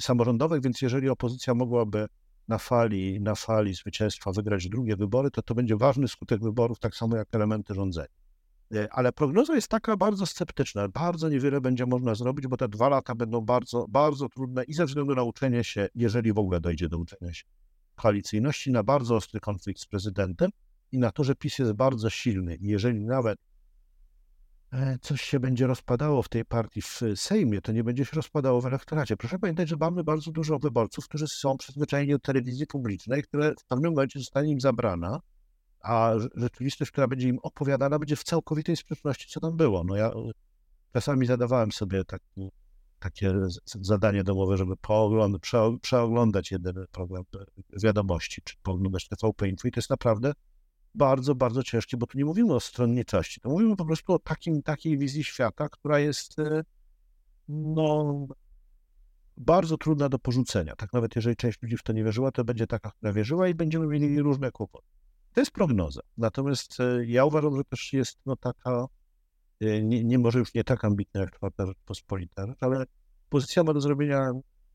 [0.00, 2.06] samorządowych, więc jeżeli opozycja mogłaby
[2.48, 6.94] na fali, na fali zwycięstwa wygrać drugie wybory, to to będzie ważny skutek wyborów, tak
[6.94, 8.08] samo jak elementy rządzenia.
[8.74, 10.88] E, ale prognoza jest taka bardzo sceptyczna.
[10.88, 14.86] Bardzo niewiele będzie można zrobić, bo te dwa lata będą bardzo, bardzo trudne i ze
[14.86, 17.44] względu na uczenie się, jeżeli w ogóle dojdzie do uczenia się
[17.94, 20.50] koalicyjności, na bardzo ostry konflikt z prezydentem
[20.92, 22.56] i na to, że PiS jest bardzo silny.
[22.60, 23.38] Jeżeli nawet
[25.00, 28.66] coś się będzie rozpadało w tej partii w Sejmie, to nie będzie się rozpadało w
[28.66, 29.16] elektoracie.
[29.16, 33.64] Proszę pamiętać, że mamy bardzo dużo wyborców, którzy są przyzwyczajeni do telewizji publicznej, które w
[33.64, 35.20] pewnym momencie zostanie im zabrana,
[35.80, 39.84] a rzeczywistość, która będzie im opowiadana, będzie w całkowitej sprzeczności, co tam było.
[39.84, 40.30] No ja e,
[40.92, 42.50] czasami zadawałem sobie taki,
[42.98, 44.74] takie zadanie domowe, żeby
[45.80, 47.44] przeoglądać jeden program e,
[47.82, 50.32] wiadomości, czy pooglądać TVP Info i to jest naprawdę
[50.96, 54.62] bardzo, bardzo ciężkie, bo tu nie mówimy o stronniczości, to mówimy po prostu o takim,
[54.62, 56.62] takiej wizji świata, która jest e,
[57.48, 58.26] no,
[59.36, 60.76] bardzo trudna do porzucenia.
[60.76, 63.54] Tak nawet jeżeli część ludzi w to nie wierzyła, to będzie taka, która wierzyła i
[63.54, 64.86] będziemy mieli różne kłopoty.
[65.32, 66.00] To jest prognoza.
[66.16, 68.86] Natomiast e, ja uważam, że też jest no, taka,
[69.60, 72.84] e, nie, nie może już nie tak ambitna jak Czwarta Rzeczpospolita, ale
[73.28, 74.32] pozycja ma do zrobienia,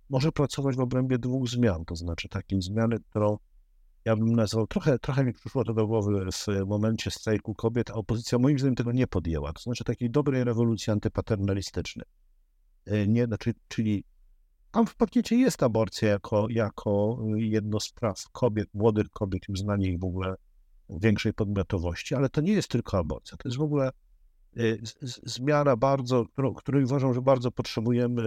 [0.10, 3.38] może pracować w obrębie dwóch zmian, to znaczy takiej zmiany, którą
[4.06, 7.94] ja bym nazwał, trochę, trochę mi przyszło to do głowy w momencie strajku kobiet, a
[7.94, 9.54] opozycja moim zdaniem tego nie podjęła.
[9.54, 12.06] To znaczy takiej dobrej rewolucji antypaternalistycznej.
[12.86, 14.04] E, nie, znaczy, czyli
[14.72, 19.88] tam w pakiecie jest aborcja jako, jako jedno z praw kobiet, młodych kobiet, już znanie
[19.88, 20.36] ich w ogóle
[20.90, 23.38] większej podmiotowości, ale to nie jest tylko aborcja.
[23.38, 23.92] To jest w ogóle
[25.24, 26.26] zmiana bardzo,
[26.56, 28.22] której uważam, że bardzo potrzebujemy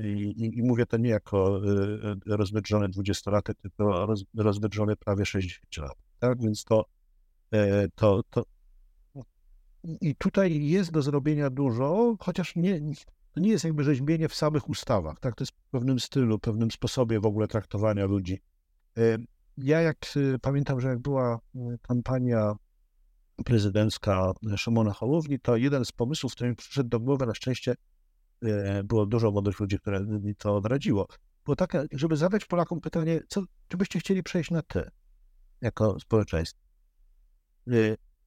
[0.00, 5.76] y, i, i, mówię to nie jako y, rozwydrzony dwudziestolatek, tylko roz, rozwydrzony prawie 60
[5.76, 5.96] lat.
[6.18, 6.40] Tak?
[6.40, 6.84] Więc to,
[7.94, 8.44] to, to
[10.00, 12.80] i tutaj jest do zrobienia dużo, chociaż nie,
[13.36, 15.34] nie jest jakby rzeźbienie w samych ustawach, tak?
[15.34, 18.40] To jest w pewnym stylu, pewnym sposobie w ogóle traktowania ludzi.
[19.58, 19.96] Ja jak
[20.42, 21.38] pamiętam, że jak była
[21.82, 22.54] kampania
[23.44, 27.74] prezydencka Szymona Hołowni, to jeden z pomysłów, który mi przyszedł do głowy, na szczęście
[28.42, 31.08] e, było dużo młodych ludzi, które mi to odradziło,
[31.44, 34.90] było takie, żeby zadać Polakom pytanie, co, czy byście chcieli przejść na ty
[35.60, 36.60] jako społeczeństwo.
[37.68, 37.72] E,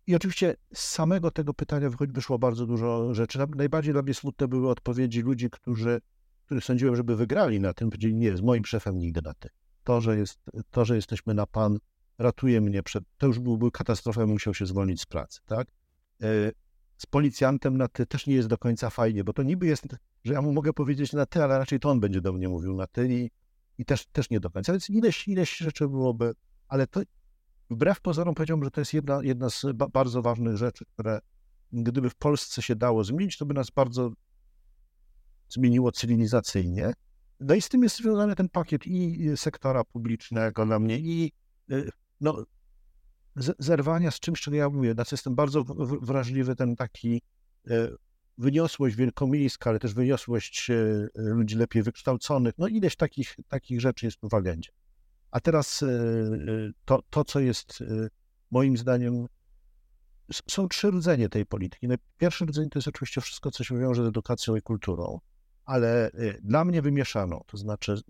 [0.07, 3.39] I oczywiście z samego tego pytania wyszło bardzo dużo rzeczy.
[3.55, 6.01] Najbardziej dla mnie smutne były odpowiedzi ludzi, którzy,
[6.45, 9.49] których sądziłem, żeby wygrali na tym, powiedzieli, nie, z moim szefem nigdy na ty.
[9.83, 10.39] To, że, jest,
[10.71, 11.77] to, że jesteśmy na pan,
[12.17, 15.67] ratuje mnie przed, to już byłby katastrofa, musiał się zwolnić z pracy, tak?
[16.21, 16.51] E,
[16.97, 19.87] z policjantem na ty też nie jest do końca fajnie, bo to niby jest,
[20.23, 22.75] że ja mu mogę powiedzieć na ty, ale raczej to on będzie do mnie mówił
[22.75, 23.29] na ty i,
[23.77, 24.73] i też, też nie do końca.
[24.73, 26.33] Więc ileś, ileś rzeczy byłoby,
[26.67, 27.01] ale to
[27.69, 31.19] wbrew pozorom powiedziałbym, że to jest jedna, jedna z ba bardzo ważnych rzeczy, które
[31.71, 34.11] gdyby w Polsce się dało zmienić, to by nas bardzo
[35.49, 36.93] zmieniło cywilizacyjnie.
[37.39, 41.31] No i z tym jest związany ten pakiet i sektora publicznego na mnie, i
[41.71, 41.83] e,
[42.21, 42.43] no,
[43.59, 44.93] zerwania z czymś, czego ja mówię.
[44.93, 45.63] Znaczy jestem bardzo
[46.01, 47.21] wrażliwy, ten taki
[47.69, 47.89] e,
[48.37, 52.53] wyniosłość wielkomiejska, ale też wyniosłość e, ludzi lepiej wykształconych.
[52.57, 54.71] No ileś takich, takich rzeczy jest w agendzie.
[55.31, 55.87] A teraz e,
[56.85, 57.83] to, to, co jest
[58.51, 59.25] moim zdaniem,
[60.49, 61.87] są trzy rdzenie tej polityki.
[61.87, 65.19] No, pierwszy rdzeń to jest oczywiście wszystko, co się wiąże z edukacją i kulturą,
[65.65, 66.11] ale
[66.41, 68.01] dla mnie wymieszano, to znaczy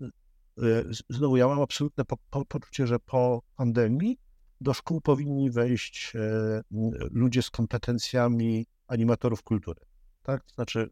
[1.08, 4.18] znowu ja mam absolutne po, po, poczucie, że po pandemii
[4.60, 6.62] do szkół powinni wejść e,
[7.10, 9.80] ludzie z kompetencjami animatorów kultury.
[10.22, 10.44] Tak?
[10.44, 10.90] To znaczy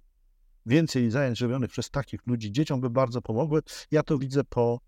[0.66, 3.60] więcej zajęć robionych przez takich ludzi dzieciom by bardzo pomogły.
[3.90, 4.80] Ja to widzę po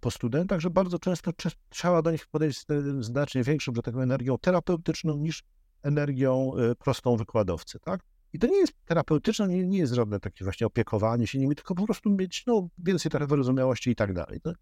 [0.00, 1.30] po studentach, że bardzo często
[1.68, 2.66] trzeba do nich podejść z
[3.04, 5.42] znacznie większą, że taką energią terapeutyczną niż
[5.82, 8.00] energią prostą wykładowcy, tak?
[8.32, 11.74] I to nie jest terapeutyczne, nie, nie jest żadne takie właśnie opiekowanie się nimi, tylko
[11.74, 14.40] po prostu mieć no, więcej trochę wyrozumiałości i tak dalej.
[14.44, 14.52] No,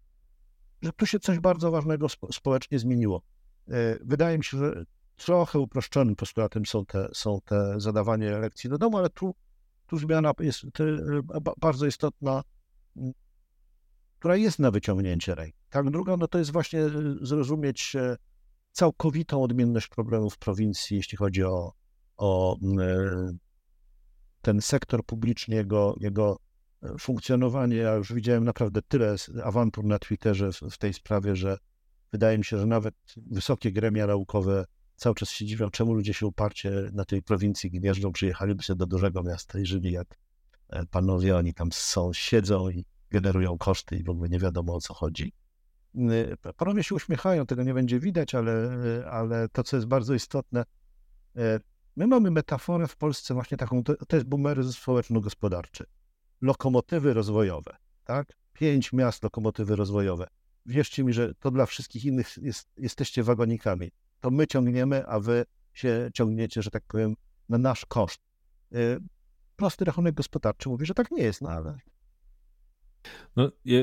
[0.81, 3.21] że tu się coś bardzo ważnego spo, społecznie zmieniło.
[3.67, 8.77] E, wydaje mi się, że trochę uproszczonym postulatem są te, są te zadawanie lekcji do
[8.77, 9.35] domu, ale tu,
[9.87, 10.61] tu zmiana jest
[11.57, 12.43] bardzo istotna,
[14.19, 15.57] która jest na wyciągnięcie ręki.
[15.69, 16.91] Tak, druga, no to jest właśnie e,
[17.21, 18.15] zrozumieć e,
[18.71, 21.73] całkowitą odmienność problemów prowincji, jeśli chodzi o,
[22.17, 22.57] o
[24.41, 26.39] ten sektor publiczny, jego, jego
[26.83, 27.75] e, funkcjonowanie.
[27.75, 31.57] Ja już widziałem naprawdę tyle awantur na Twitterze w, w tej sprawie, że
[32.11, 34.65] wydaje mi się, że nawet wysokie gremia naukowe
[34.95, 38.85] cały czas się dziwią, czemu ludzie się uparcie na tej prowincji gnieżdżą, przyjechaliby sobie do
[38.85, 40.17] dużego miasta i żyli jak
[40.69, 44.81] e, panowie, oni tam są, siedzą i generują koszty i w ogóle nie wiadomo o
[44.81, 45.33] co chodzi.
[46.57, 48.69] Panowie się uśmiechają, tego nie będzie widać, ale,
[49.11, 50.63] ale to, co jest bardzo istotne,
[51.35, 51.59] e,
[51.95, 55.85] My mamy metaforę w Polsce właśnie taką, to, to jest boomeryzm społeczno-gospodarczy.
[56.41, 58.33] Lokomotywy rozwojowe, tak?
[58.53, 60.27] Pięć miast lokomotywy rozwojowe.
[60.65, 63.91] Wierzcie mi, że to dla wszystkich innych jest, jesteście wagonikami.
[64.19, 67.15] To my ciągniemy, a wy się ciągniecie, że tak powiem,
[67.49, 68.21] na nasz koszt.
[68.75, 68.99] Y,
[69.55, 71.77] prosty rachunek gospodarczy mówi, że tak nie jest, no ale
[73.35, 73.79] no, ja,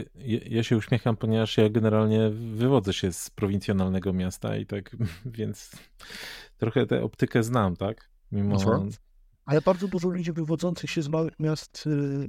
[0.46, 4.96] ja, się uśmiecham, ponieważ ja generalnie wywodzę się z prowincjonalnego miasta i tak,
[5.38, 5.70] więc
[6.58, 8.10] trochę tę optykę znam, tak?
[8.32, 8.86] Mimo...
[9.44, 12.28] Ale bardzo dużo ludzi wywodzących się z małych miast y,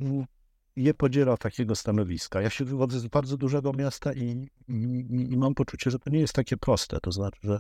[0.76, 2.42] je podziela takiego stanowiska.
[2.42, 6.20] Ja się wywodzę z bardzo dużego miasta i, i, i mam poczucie, że to nie
[6.20, 7.00] jest takie proste.
[7.00, 7.60] To znaczy, że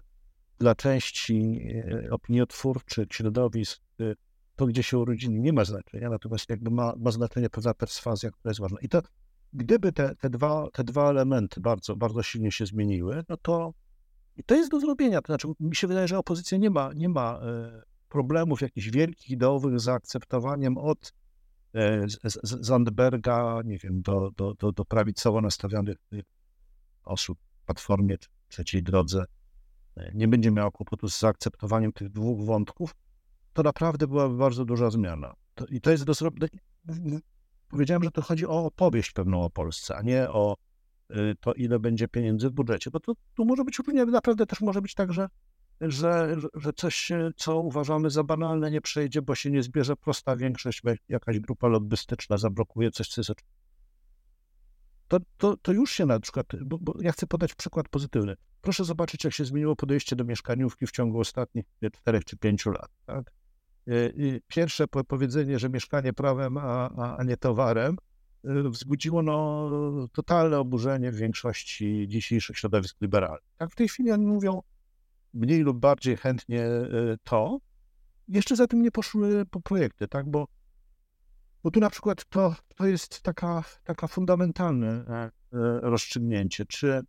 [0.59, 1.59] dla części
[2.05, 4.15] y, opiniotwórczych, środowisk, y,
[4.59, 8.49] to, gdzie się urodzili, nie ma znaczenia, natomiast jakby ma, ma znaczenie pewna perswazja, która
[8.49, 8.77] jest ważna.
[8.81, 9.01] I to,
[9.53, 13.73] gdyby te, te, dwa, te dwa elementy bardzo, bardzo silnie się zmieniły, no to
[14.37, 15.21] i to jest do zrobienia.
[15.21, 19.29] To znaczy, mi się wydaje, że opozycja nie ma, nie ma e, problemów jakichś wielkich,
[19.29, 21.13] ideowych z zaakceptowaniem od
[21.75, 22.05] e,
[22.43, 25.97] Zandberga, nie wiem, do, do, do, do prawicowo nastawionych
[27.03, 28.15] osób w Platformie
[28.47, 29.25] Trzeciej Drodze.
[29.97, 32.95] E, nie będzie miała kłopotu z zaakceptowaniem tych dwóch wątków,
[33.53, 35.33] to naprawdę byłaby bardzo duża zmiana.
[35.55, 36.59] To, I to jest do zrobienia.
[37.69, 40.57] Powiedziałem, że to chodzi o opowieść pewną o Polsce, a nie o
[41.11, 44.61] y, to, ile będzie pieniędzy w budżecie, bo to, tu może być różnie, naprawdę też
[44.61, 45.29] może być tak, że,
[45.81, 50.81] że, że coś, co uważamy za banalne, nie przejdzie, bo się nie zbierze prosta większość,
[51.09, 53.31] jakaś grupa lobbystyczna zablokuje coś, co jest
[55.09, 58.35] to, to, to już się na przykład, bo, bo, ja chcę podać przykład pozytywny.
[58.61, 62.89] Proszę zobaczyć, jak się zmieniło podejście do mieszkaniówki w ciągu ostatnich czterech czy pięciu lat.
[63.05, 63.31] Tak?
[63.89, 67.97] Y, pierwsze powiedzenie, że mieszkanie prawem, a, a nie towarem,
[68.45, 69.69] y, wzbudziło no,
[70.13, 73.49] totalne oburzenie w większości dzisiejszych środowisk liberalnych.
[73.57, 74.61] Tak w tej chwili oni mówią
[75.33, 77.57] mniej lub bardziej chętnie y, to.
[78.27, 80.29] Jeszcze za tym nie poszły po projekty, tak?
[80.31, 80.47] Bo,
[81.63, 85.29] bo tu na przykład to, to jest taka, taka fundamentalne e,
[85.81, 87.01] rozstrzygnięcie, czy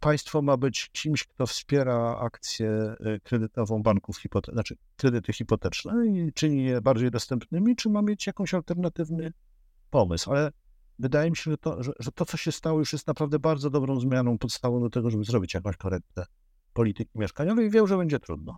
[0.00, 6.32] państwo ma być kimś, kto wspiera akcję y, kredytową banków, hipote- znaczy kredyty hipoteczne i
[6.32, 9.32] czyni je bardziej dostępnymi, czy ma mieć jakąś alternatywny
[9.90, 10.30] pomysł.
[10.30, 10.52] Ale
[10.98, 13.70] wydaje mi się, że to, że, że to, co się stało, już jest naprawdę bardzo
[13.70, 16.26] dobrą zmianą, podstawą do tego, żeby zrobić jakąś korektę
[16.72, 18.56] polityki mieszkaniowej i wiem, że będzie trudno.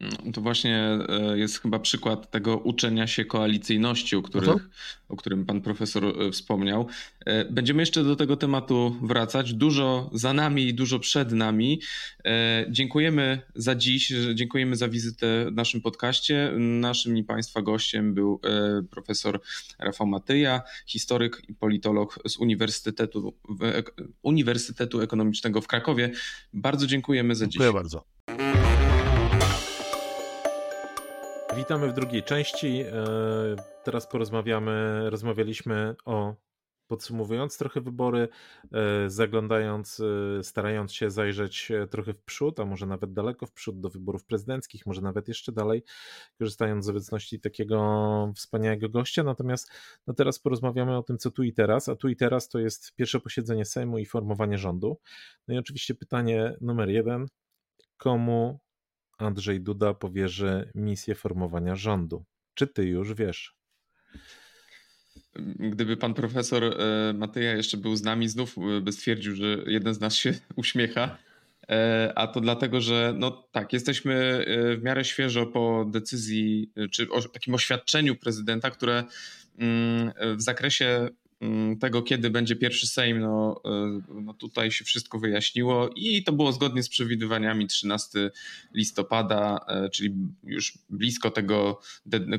[0.00, 4.68] No, to właśnie e, jest chyba przykład tego uczenia się koalicyjności, o, których,
[5.08, 6.86] o którym pan profesor e, wspomniał.
[7.26, 9.54] E, będziemy jeszcze do tego tematu wracać.
[9.54, 11.80] Dużo za nami i dużo przed nami.
[12.68, 16.52] Dziękujemy za dziś, dziękujemy za wizytę w naszym podcaście.
[16.58, 18.40] Naszym i państwa gościem był
[18.90, 19.40] profesor
[19.78, 23.34] Rafał Matyja, historyk i politolog z Uniwersytetu,
[24.22, 26.10] Uniwersytetu Ekonomicznego w Krakowie.
[26.52, 27.52] Bardzo dziękujemy za dziś.
[27.52, 28.04] Dziękuję bardzo.
[31.58, 32.80] Witamy w drugiej części.
[32.80, 32.94] E,
[33.84, 36.34] teraz porozmawiamy, rozmawialiśmy o
[36.86, 38.28] podsumowując trochę wybory,
[38.72, 43.80] e, zaglądając, e, starając się zajrzeć trochę w przód, a może nawet daleko w przód
[43.80, 45.82] do wyborów prezydenckich, może nawet jeszcze dalej,
[46.38, 49.22] korzystając z obecności takiego wspaniałego gościa.
[49.22, 49.70] Natomiast
[50.06, 52.94] no teraz porozmawiamy o tym, co tu i teraz, a tu i teraz to jest
[52.94, 54.98] pierwsze posiedzenie Sejmu i formowanie rządu.
[55.48, 57.26] No i oczywiście pytanie numer jeden,
[57.96, 58.58] komu
[59.18, 62.24] Andrzej Duda powierzy misję formowania rządu.
[62.54, 63.58] Czy ty już wiesz?
[65.58, 69.94] Gdyby pan profesor e, Matyja jeszcze był z nami, znów e, by stwierdził, że jeden
[69.94, 71.18] z nas się uśmiecha.
[71.68, 74.44] E, a to dlatego, że no tak, jesteśmy
[74.78, 79.04] w miarę świeżo po decyzji, czy o takim oświadczeniu prezydenta, które
[79.58, 81.08] mm, w zakresie
[81.80, 83.60] tego, kiedy będzie pierwszy Sejm, no,
[84.08, 88.30] no tutaj się wszystko wyjaśniło i to było zgodnie z przewidywaniami 13
[88.74, 90.14] listopada, czyli
[90.44, 91.80] już blisko tego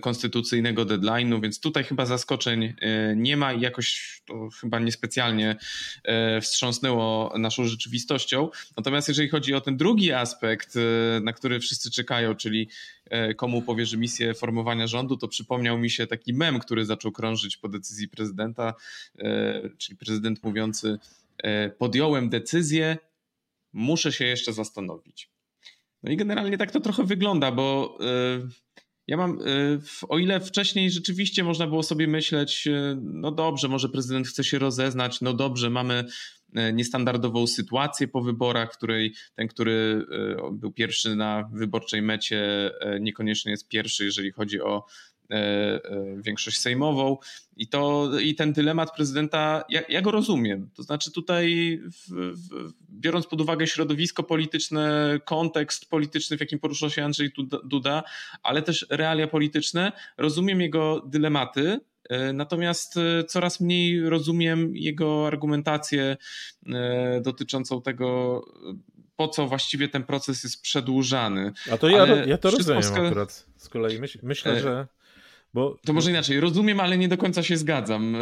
[0.01, 2.73] konstytucyjnego deadline'u, więc tutaj chyba zaskoczeń
[3.15, 5.55] nie ma i jakoś to chyba niespecjalnie
[6.41, 8.49] wstrząsnęło naszą rzeczywistością.
[8.77, 10.73] Natomiast jeżeli chodzi o ten drugi aspekt,
[11.21, 12.98] na który wszyscy czekają, czyli E,
[13.37, 17.69] komu powierzy misję formowania rządu, to przypomniał mi się taki mem, który zaczął krążyć po
[17.69, 18.73] decyzji prezydenta,
[19.19, 20.99] e, czyli prezydent mówiący:
[21.37, 22.97] e, Podjąłem decyzję,
[23.73, 25.29] muszę się jeszcze zastanowić.
[26.03, 27.97] No i generalnie tak to trochę wygląda, bo
[29.07, 29.39] ja mam,
[30.09, 32.67] o ile wcześniej rzeczywiście można było sobie myśleć,
[33.01, 36.05] no dobrze, może prezydent chce się rozeznać, no dobrze, mamy E,
[36.73, 42.99] niestandardową sytuację po wyborach, w której ten, który e, był pierwszy na wyborczej mecie, e,
[42.99, 44.85] niekoniecznie jest pierwszy, jeżeli chodzi o
[46.17, 47.17] większość sejmową.
[47.57, 50.69] I, to, i ten dylemat prezydenta, ja, ja go rozumiem.
[50.75, 56.89] To znaczy, tutaj, w, w, biorąc pod uwagę środowisko polityczne, kontekst polityczny, w jakim porusza
[56.89, 57.31] się Andrzej
[57.63, 58.03] Duda,
[58.43, 61.88] ale też realia polityczne, rozumiem jego dylematy E,
[62.33, 66.17] natomiast e, coraz mniej rozumiem jego argumentację
[66.67, 68.41] e, dotyczącą tego,
[69.15, 71.51] po co właściwie ten proces jest przedłużany.
[71.71, 73.99] A to ja, ja to rozumiem akurat z kolei.
[73.99, 74.87] Myśl, myślę, że
[75.53, 75.77] bo...
[75.85, 78.17] To może inaczej, rozumiem, ale nie do końca się zgadzam.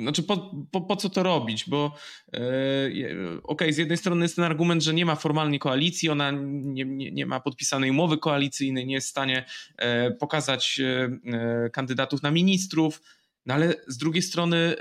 [0.00, 1.64] Znaczy, po, po, po co to robić?
[1.68, 6.30] Bo okej, okay, z jednej strony jest ten argument, że nie ma formalnej koalicji, ona
[6.30, 9.44] nie, nie, nie, ma podpisanej umowy koalicyjnej, nie jest w stanie
[10.18, 10.80] pokazać
[11.72, 13.00] kandydatów na ministrów.
[13.46, 14.76] No ale z drugiej strony, e,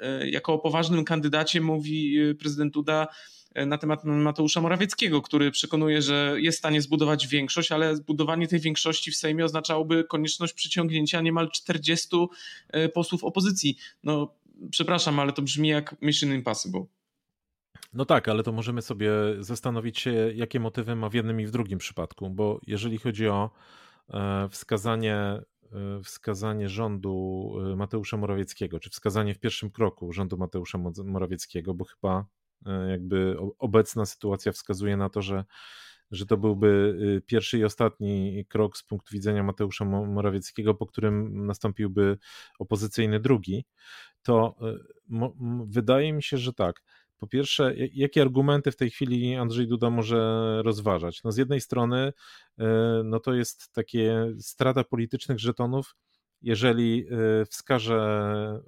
[0.00, 3.08] e, jako o poważnym kandydacie mówi e, prezydent Duda
[3.66, 8.60] na temat Mateusza Morawieckiego, który przekonuje, że jest w stanie zbudować większość, ale zbudowanie tej
[8.60, 12.16] większości w Sejmie oznaczałoby konieczność przyciągnięcia niemal 40
[12.94, 13.76] posłów opozycji.
[14.04, 14.34] No,
[14.70, 16.84] przepraszam, ale to brzmi jak Mission Impossible.
[17.92, 21.50] No tak, ale to możemy sobie zastanowić się, jakie motywy ma w jednym i w
[21.50, 23.50] drugim przypadku, bo jeżeli chodzi o
[24.50, 25.40] wskazanie
[25.72, 31.84] E, wskazanie rządu e, Mateusza Morawieckiego, czy wskazanie w pierwszym kroku rządu Mateusza Morawieckiego, bo
[31.84, 32.24] chyba e,
[32.90, 35.44] jakby obecna sytuacja wskazuje na to, że,
[36.10, 42.18] że to byłby pierwszy i ostatni krok z punktu widzenia Mateusza Morawieckiego, po którym nastąpiłby
[42.58, 43.64] opozycyjny drugi,
[44.22, 44.56] to
[45.66, 46.82] wydaje mi się, że tak.
[47.18, 51.22] Po pierwsze, jakie argumenty w tej chwili Andrzej Duda może rozważać?
[51.22, 52.12] No z jednej strony,
[52.58, 55.96] e, no to jest takie strata politycznych żetonów,
[56.42, 57.96] jeżeli e, wskaże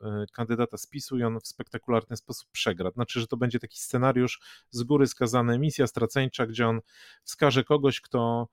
[0.02, 2.90] e, kandydata z PiSu i on w spektakularny sposób przegra.
[2.90, 4.40] Znaczy, że to będzie taki scenariusz
[4.70, 6.80] z góry skazany, misja straceńcza, gdzie on
[7.24, 8.48] wskaże kogoś, kto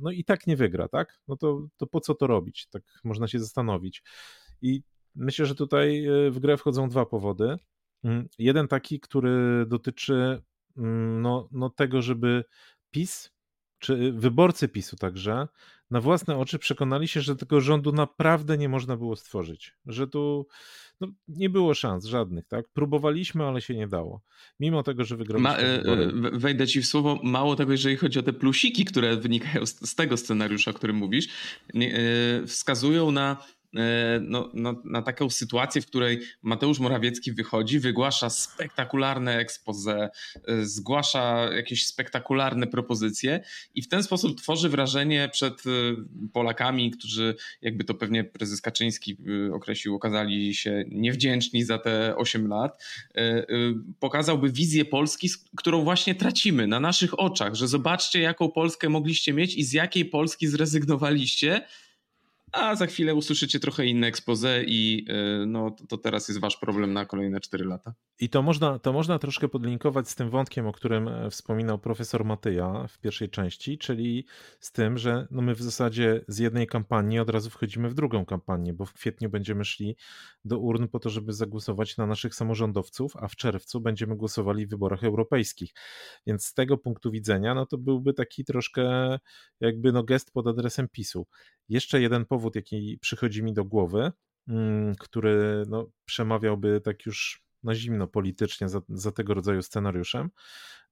[0.00, 1.20] no i tak nie wygra, tak?
[1.28, 2.66] No to, to po co to robić?
[2.70, 4.02] Tak można się zastanowić.
[4.62, 4.82] I
[5.14, 7.56] myślę, że tutaj w grę wchodzą dwa powody.
[8.04, 10.42] Mm, jeden taki, który dotyczy
[10.76, 12.44] mm, no, no tego, żeby
[12.90, 13.30] PiS,
[13.78, 15.48] czy wyborcy PiSu także,
[15.90, 19.74] na własne oczy przekonali się, że tego rządu naprawdę nie można było stworzyć.
[19.86, 20.46] Że tu
[21.00, 22.66] no, nie było szans żadnych, tak?
[22.72, 24.22] Próbowaliśmy, ale się nie dało.
[24.60, 25.50] Mimo tego, że wygraliśmy.
[25.50, 25.82] Ma, e,
[26.32, 29.94] wejdę ci w słowo, mało tego, jeżeli chodzi o te plusiki, które wynikają z, z
[29.94, 31.28] tego scenariusza, o którym mówisz,
[31.74, 33.36] e, wskazują na
[34.20, 40.10] no, no, na taką sytuację, w której Mateusz Morawiecki wychodzi, wygłasza spektakularne expose,
[40.48, 45.70] e, zgłasza jakieś spektakularne propozycje i w ten sposób tworzy wrażenie przed e,
[46.32, 49.16] Polakami, którzy, jakby to pewnie prezes Kaczyński
[49.52, 52.82] określił, okazali się niewdzięczni za te 8 lat,
[54.00, 59.54] pokazałby wizję Polski, którą właśnie tracimy na naszych oczach, że zobaczcie, jaką Polskę mogliście mieć
[59.54, 61.62] i z jakiej Polski zrezygnowaliście
[62.52, 66.92] a za chwilę usłyszycie trochę inne expose i e, no, to teraz jest wasz problem
[66.92, 67.94] na kolejne 4 lata.
[68.18, 72.24] I to można, to można troszkę podlinkować z tym wątkiem, o którym e, wspominał profesor
[72.24, 74.26] Matyja w pierwszej części, czyli
[74.60, 78.24] z tym, że no my w zasadzie z jednej kampanii od razu wchodzimy w drugą
[78.26, 79.96] kampanię, bo w kwietniu będziemy szli
[80.44, 84.70] do urn po to, żeby zagłosować na naszych samorządowców, a w czerwcu będziemy głosowali w
[84.70, 85.72] wyborach europejskich.
[86.26, 89.18] Więc z tego punktu widzenia, no to byłby taki troszkę
[89.60, 91.26] jakby no gest pod adresem PiSu.
[91.68, 94.12] Jeszcze jeden powód, jaki przychodzi mi do głowy,
[94.48, 100.30] mm, który no, przemawiałby tak już na zimno politycznie za, za, tego rodzaju scenariuszem,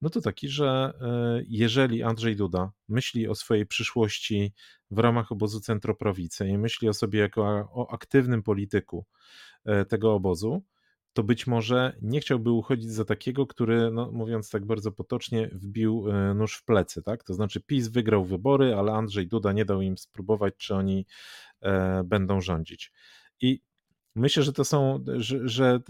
[0.03, 4.53] no to taki, że e, jeżeli Andrzej Duda myśli o swojej przyszłości
[4.91, 7.43] w ramach obozu centroprawicy i myśli o sobie jako
[7.73, 9.05] o aktywnym polityku
[9.65, 10.63] e, tego obozu,
[11.15, 16.11] to być może nie chciałby uchodzić za takiego, który, no, mówiąc tak bardzo potocznie, wbił
[16.11, 17.25] e, nóż w plecy, tak?
[17.25, 21.07] To znaczy PiS wygrał wybory, ale Andrzej Duda nie dał im spróbować, czy oni
[21.61, 22.93] e, będą rządzić.
[23.41, 23.61] I
[24.17, 25.81] Myślę, że to są, że, że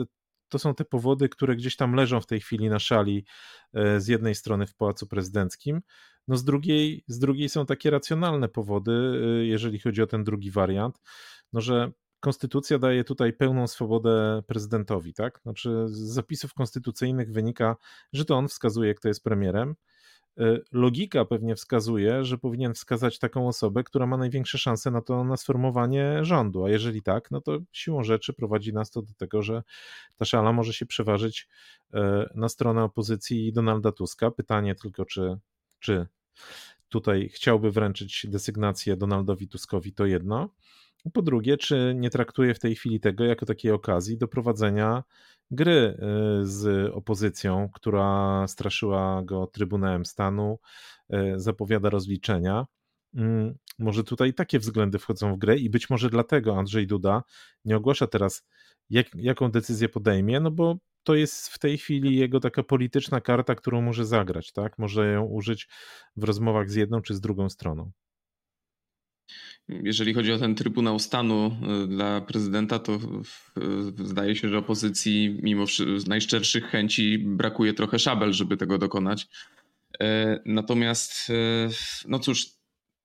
[0.48, 3.24] to są te powody, które gdzieś tam leżą w tej chwili na szali
[3.74, 5.82] e, z jednej strony w Pałacu Prezydenckim,
[6.28, 10.50] no z drugiej, z drugiej są takie racjonalne powody, e, jeżeli chodzi o ten drugi
[10.50, 11.00] wariant,
[11.52, 11.92] no że
[12.24, 15.40] konstytucja daje tutaj pełną swobodę prezydentowi, tak?
[15.42, 17.76] Znaczy z zapisów konstytucyjnych wynika,
[18.12, 19.74] że to on wskazuje, kto jest premierem,
[20.38, 25.24] E, logika pewnie wskazuje, że powinien wskazać taką osobę, która ma największe szanse na to,
[25.24, 29.42] na sformowanie rządu, a jeżeli tak, no to siłą rzeczy prowadzi nas to do tego,
[29.42, 29.62] że
[30.16, 31.48] ta szala może się przeważyć
[31.94, 34.30] e, na stronę opozycji Donalda Tuska.
[34.30, 35.38] Pytanie tylko, czy,
[35.78, 36.06] czy
[36.88, 40.48] tutaj chciałby wręczyć desygnację Donaldowi Tuskowi, to jedno.
[41.12, 45.02] Po drugie, czy nie traktuje w tej chwili tego jako takiej okazji do prowadzenia
[45.50, 45.98] gry
[46.42, 50.58] y, z opozycją, która straszyła go Trybunałem Stanu,
[51.14, 52.66] y, zapowiada rozliczenia.
[53.14, 57.22] Mm, może tutaj takie względy wchodzą w grę i być może dlatego Andrzej Duda
[57.64, 58.46] nie ogłasza teraz,
[58.90, 63.54] jak, jaką decyzję podejmie, no bo to jest w tej chwili jego taka polityczna karta,
[63.54, 64.78] którą może zagrać, tak?
[64.78, 65.68] Może ją użyć
[66.16, 67.92] w rozmowach z jedną czy z drugą stroną.
[69.68, 72.98] Jeżeli chodzi o ten Trybunał Stanu y, dla prezydenta, to
[74.04, 75.64] zdaje się, że opozycji mimo
[76.06, 79.28] najszczerszych chęci brakuje trochę szabel, żeby tego dokonać.
[80.00, 81.34] E, natomiast, e,
[82.08, 82.46] no cóż,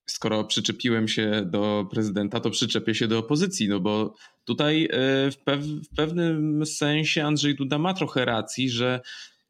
[0.05, 5.37] skoro przyczepiłem się do prezydenta, to przyczepię się do opozycji, no bo tutaj e, w,
[5.37, 9.01] pew w pewnym sensie Andrzej Duda ma trochę racji, że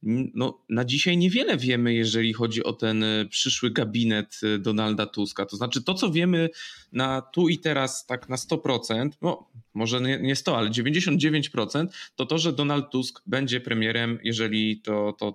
[0.03, 5.45] no, na dzisiaj niewiele wiemy, jeżeli chodzi o ten e, przyszły gabinet e, Donalda Tuska.
[5.45, 6.49] To znaczy, to co wiemy
[6.91, 12.25] na tu i teraz, tak na 100%, no może nie, nie 100, ale 99%, to
[12.25, 15.33] to, że Donald Tusk będzie premierem, jeżeli to, to e,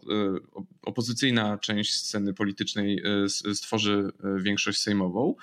[0.82, 3.02] opozycyjna część sceny politycznej
[3.54, 5.34] stworzy większość sejmową.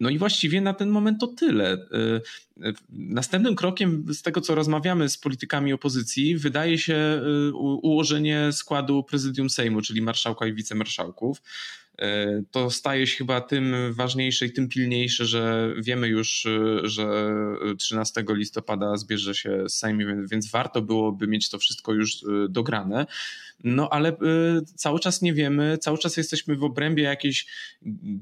[0.00, 1.74] No i właściwie na ten moment to tyle.
[1.74, 8.52] Y, y, następnym krokiem z tego, co rozmawiamy z politykami opozycji, wydaje się y, ułożenie
[8.52, 11.42] składu prezydium Sejmu, czyli marszałka i wicemarszałków.
[11.98, 17.06] E, to staje się chyba tym ważniejsze i tym pilniejsze, że wiemy już, e, że
[17.78, 23.06] 13 listopada zbierze się Sejm, więc warto byłoby mieć to wszystko już e, dograne.
[23.64, 24.16] No ale
[24.76, 27.46] cały czas nie wiemy, cały czas jesteśmy w obrębie jakiejś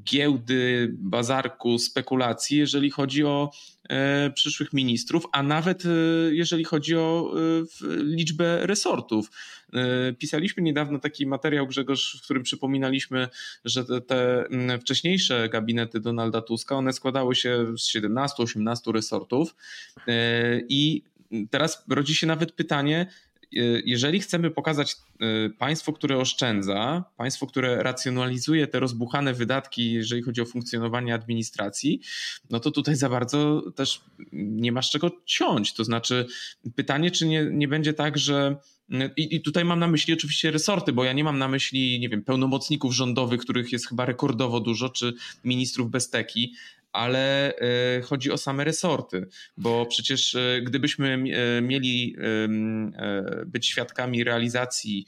[0.05, 3.51] giełdy, bazarku, spekulacji, jeżeli chodzi o
[4.35, 5.83] przyszłych ministrów, a nawet
[6.31, 7.35] jeżeli chodzi o
[7.99, 9.31] liczbę resortów.
[10.19, 13.29] Pisaliśmy niedawno taki materiał, Grzegorz, w którym przypominaliśmy,
[13.65, 14.47] że te, te
[14.81, 19.55] wcześniejsze gabinety Donalda Tuska, one składały się z 17-18 resortów
[20.09, 21.03] e, i
[21.51, 23.32] teraz rodzi się nawet pytanie, e,
[23.85, 30.41] jeżeli chcemy pokazać e, państwo, które oszczędza, państwo, które racjonalizuje te rozbuchane wydatki, jeżeli chodzi
[30.41, 32.01] o funkcjonowanie administracji,
[32.51, 34.01] no to tutaj za bardzo też
[34.33, 35.75] nie masz czego ciąć.
[35.75, 36.27] To znaczy,
[36.75, 38.57] pytanie, czy nie, nie będzie tak, że
[39.17, 42.09] i, I, tutaj mam na myśli oczywiście resorty, bo ja nie mam na myśli, nie
[42.09, 46.55] wiem, pełnomocników rządowych, których jest chyba rekordowo dużo, czy ministrów bez teki,
[46.93, 51.15] ale e, chodzi o same resorty, bo przecież e, gdybyśmy
[51.59, 52.17] e, mieli
[53.47, 55.07] być świadkami realizacji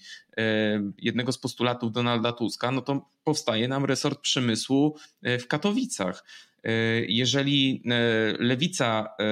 [0.98, 6.24] jednego z postulatów Donalda Tuska, no to powstaje nam resort przemysłu w Katowicach.
[6.64, 6.70] E,
[7.08, 9.24] jeżeli e, lewica e,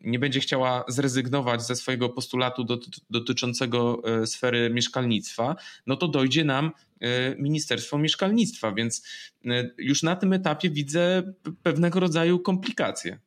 [0.00, 2.66] nie będzie chciała zrezygnować ze swojego postulatu
[3.10, 6.70] dotyczącego sfery mieszkalnictwa, no to dojdzie nam
[7.38, 9.08] Ministerstwo Mieszkalnictwa, więc
[9.78, 11.32] już na tym etapie widzę
[11.62, 13.18] pewnego rodzaju komplikacje.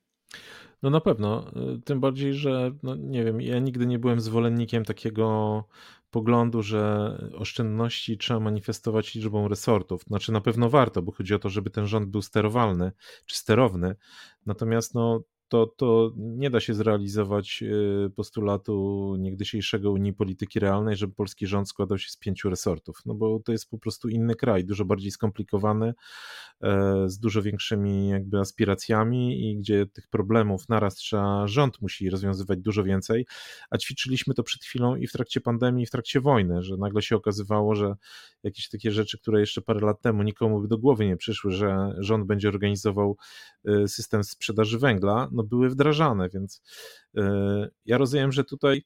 [0.84, 1.52] No na pewno,
[1.86, 5.64] tym bardziej, że no nie wiem, ja nigdy nie byłem zwolennikiem takiego
[6.12, 10.04] poglądu, że oszczędności trzeba manifestować liczbą resortów.
[10.04, 12.92] Znaczy na pewno warto, bo chodzi o to, żeby ten rząd był sterowalny
[13.26, 13.96] czy sterowny.
[14.46, 15.22] Natomiast no,
[15.52, 21.70] to, to nie da się zrealizować y, postulatu niegdysiejszego Unii Polityki Realnej, żeby polski rząd
[21.70, 25.12] składał się z pięciu resortów, no bo to jest po prostu inny kraj, dużo bardziej
[25.12, 25.94] skomplikowany,
[26.62, 32.60] e, z dużo większymi jakby aspiracjami i gdzie tych problemów naraz trzeba, rząd musi rozwiązywać
[32.60, 33.26] dużo więcej,
[33.70, 37.02] a ćwiczyliśmy to przed chwilą i w trakcie pandemii, i w trakcie wojny, że nagle
[37.02, 37.96] się okazywało, że
[38.44, 41.94] jakieś takie rzeczy, które jeszcze parę lat temu nikomu by do głowy nie przyszły, że
[41.98, 43.18] rząd będzie organizował
[43.70, 46.62] y, system sprzedaży węgla, no były wdrażane, więc
[47.18, 47.22] y,
[47.86, 48.84] ja rozumiem, że tutaj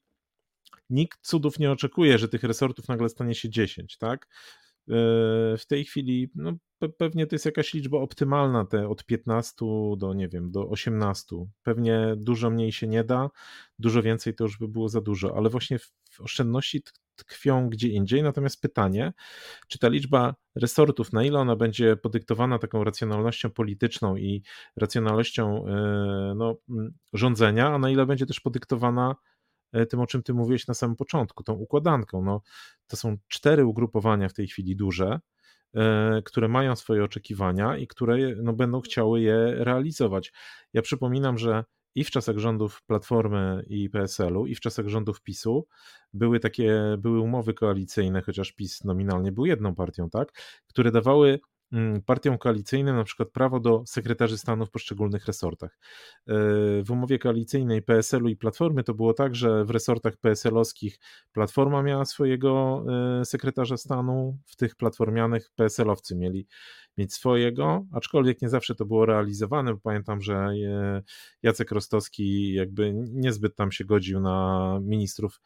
[0.90, 4.26] nikt cudów nie oczekuje, że tych resortów nagle stanie się 10, tak?
[4.26, 4.28] Y,
[5.58, 6.54] w tej chwili no,
[6.90, 9.66] pewnie to jest jakaś liczba optymalna, te od 15
[9.98, 11.36] do, nie wiem, do 18.
[11.64, 13.30] Pewnie dużo mniej się nie da,
[13.80, 16.84] dużo więcej to już by było za dużo, ale właśnie w oszczędności
[17.16, 18.24] tkwią gdzie indziej.
[18.24, 19.14] Natomiast pytanie,
[19.68, 24.44] czy ta liczba resortów, na ile ona będzie podyktowana taką racjonalnością polityczną i
[24.76, 25.66] racjonalnością
[26.36, 26.56] no,
[27.14, 29.16] rządzenia, a na ile będzie też podyktowana
[29.90, 32.24] tym, o czym ty mówiłeś na samym początku, tą układanką.
[32.24, 32.42] No,
[32.88, 35.35] to są cztery ugrupowania w tej chwili duże, E,
[36.26, 40.34] które mają swoje oczekiwania i które no, będą chciały je realizować.
[40.74, 41.64] Ja przypominam, że
[41.96, 45.68] i w czasach rządów Platformy i PSL-u, i w czasach rządów PiSu
[46.14, 50.32] były takie, były umowy koalicyjne, chociaż PiS nominalnie był jedną partią, tak,
[50.68, 51.40] które dawały
[52.06, 55.80] partiom koalicyjnym na przykład prawo do sekretarzy stanu w poszczególnych resortach.
[56.28, 56.34] E,
[56.84, 61.00] w umowie koalicyjnej PSL-u i Platformy to było tak, że w resortach PSL-owskich
[61.32, 62.84] Platforma miała swojego
[63.22, 66.48] e, sekretarza stanu, w tych platformianych PSL-owcy mieli
[66.98, 71.02] mieć swojego, aczkolwiek nie zawsze to było realizowane, bo pamiętam, że e,
[71.44, 75.42] Jacek Rostowski jakby niezbyt tam się godził na ministrów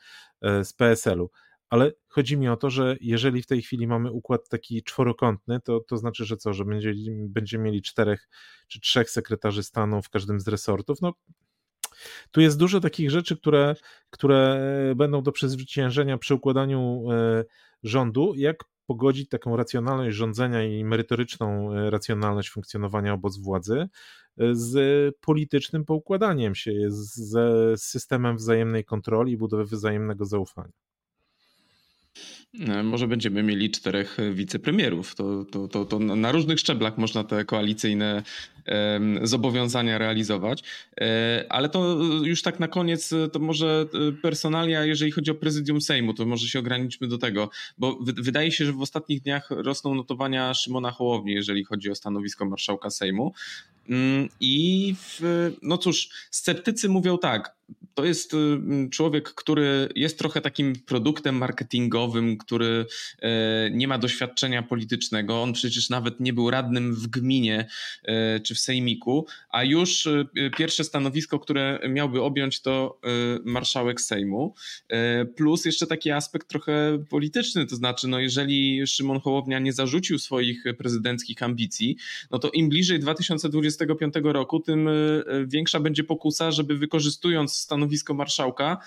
[0.64, 1.30] z PSL-u
[1.70, 5.80] ale chodzi mi o to, że jeżeli w tej chwili mamy układ taki czworokątny, to,
[5.80, 6.94] to znaczy, że co, że będzie,
[7.28, 8.30] będziemy mieli czterech
[8.68, 11.02] czy trzech sekretarzy stanu w każdym z resortów.
[11.02, 11.14] No,
[12.32, 13.76] tu jest dużo takich rzeczy, które,
[14.10, 14.62] które
[14.96, 17.44] będą do przezwyciężenia przy układaniu e,
[17.84, 23.80] rządu, jak pogodzić taką racjonalność rządzenia i merytoryczną e, racjonalność funkcjonowania obozu władzy
[24.38, 30.89] e, z politycznym poukładaniem się, z systemem wzajemnej kontroli i budowy wzajemnego zaufania.
[32.54, 35.16] E, może będziemy mieli czterech wicepremierów.
[35.16, 38.24] To, to, to, to na różnych szczeblach można te koalicyjne
[39.24, 40.64] zobowiązania realizować.
[41.02, 45.82] E, ale to już tak na koniec, to może e, personalia, jeżeli chodzi o prezydium
[45.82, 49.96] Sejmu, to może się ograniczmy do tego, bo wydaje się, że w ostatnich dniach rosną
[49.96, 53.34] notowania Szymona Hołowni, jeżeli chodzi o stanowisko marszałka Sejmu.
[53.90, 57.56] Mm, I w, no cóż, sceptycy mówią tak,
[57.94, 58.38] to jest y,
[58.92, 62.86] człowiek, który jest trochę takim produktem marketingowym, który
[63.22, 65.42] e, nie ma doświadczenia politycznego.
[65.42, 67.68] On przecież nawet nie był radnym w gminie
[68.04, 70.28] e, czy w sejmiku, a już y,
[70.58, 73.00] pierwsze stanowisko, które miałby objąć, to
[73.38, 74.54] y, marszałek Sejmu.
[74.90, 80.20] E, plus jeszcze taki aspekt trochę polityczny, to znaczy, no jeżeli Szymon Hołownia nie zarzucił
[80.20, 81.98] swoich prezydenckich ambicji,
[82.32, 84.90] no to im bliżej 2025 roku, tym
[85.48, 87.79] większa będzie pokusa, żeby wykorzystując stanowisko
[88.14, 88.78] marszałka,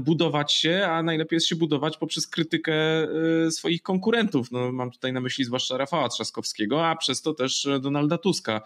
[0.00, 2.74] budować się, a najlepiej jest się budować poprzez krytykę
[3.46, 4.52] y, swoich konkurentów.
[4.52, 8.60] No, mam tutaj na myśli zwłaszcza Rafała Trzaskowskiego, a przez to też Donalda Tuska,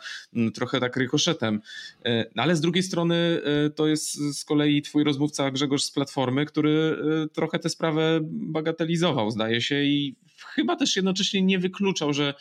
[0.55, 1.61] trochę tak rykoszetem.
[2.07, 6.47] Y, ale z drugiej strony y, to jest z kolei twój rozmówca Grzegorz z Platformy,
[6.47, 6.97] który
[7.33, 12.35] trochę tę sprawę bagatelizował, zdaje się, i chyba też jednocześnie nie wykluczał, że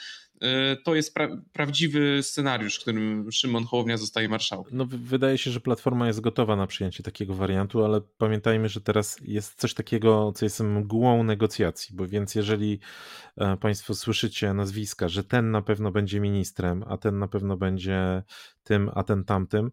[0.83, 4.77] to jest pra prawdziwy scenariusz, w którym Szymon Hołownia zostaje marszałkiem.
[4.77, 9.17] No, wydaje się, że Platforma jest gotowa na przyjęcie takiego wariantu, ale pamiętajmy, że teraz
[9.21, 12.79] jest coś takiego, co jest mgłą negocjacji, bo więc jeżeli
[13.37, 18.23] e, Państwo słyszycie nazwiska, że ten na pewno będzie ministrem, a ten na pewno będzie
[18.63, 19.71] tym, a ten tamtym,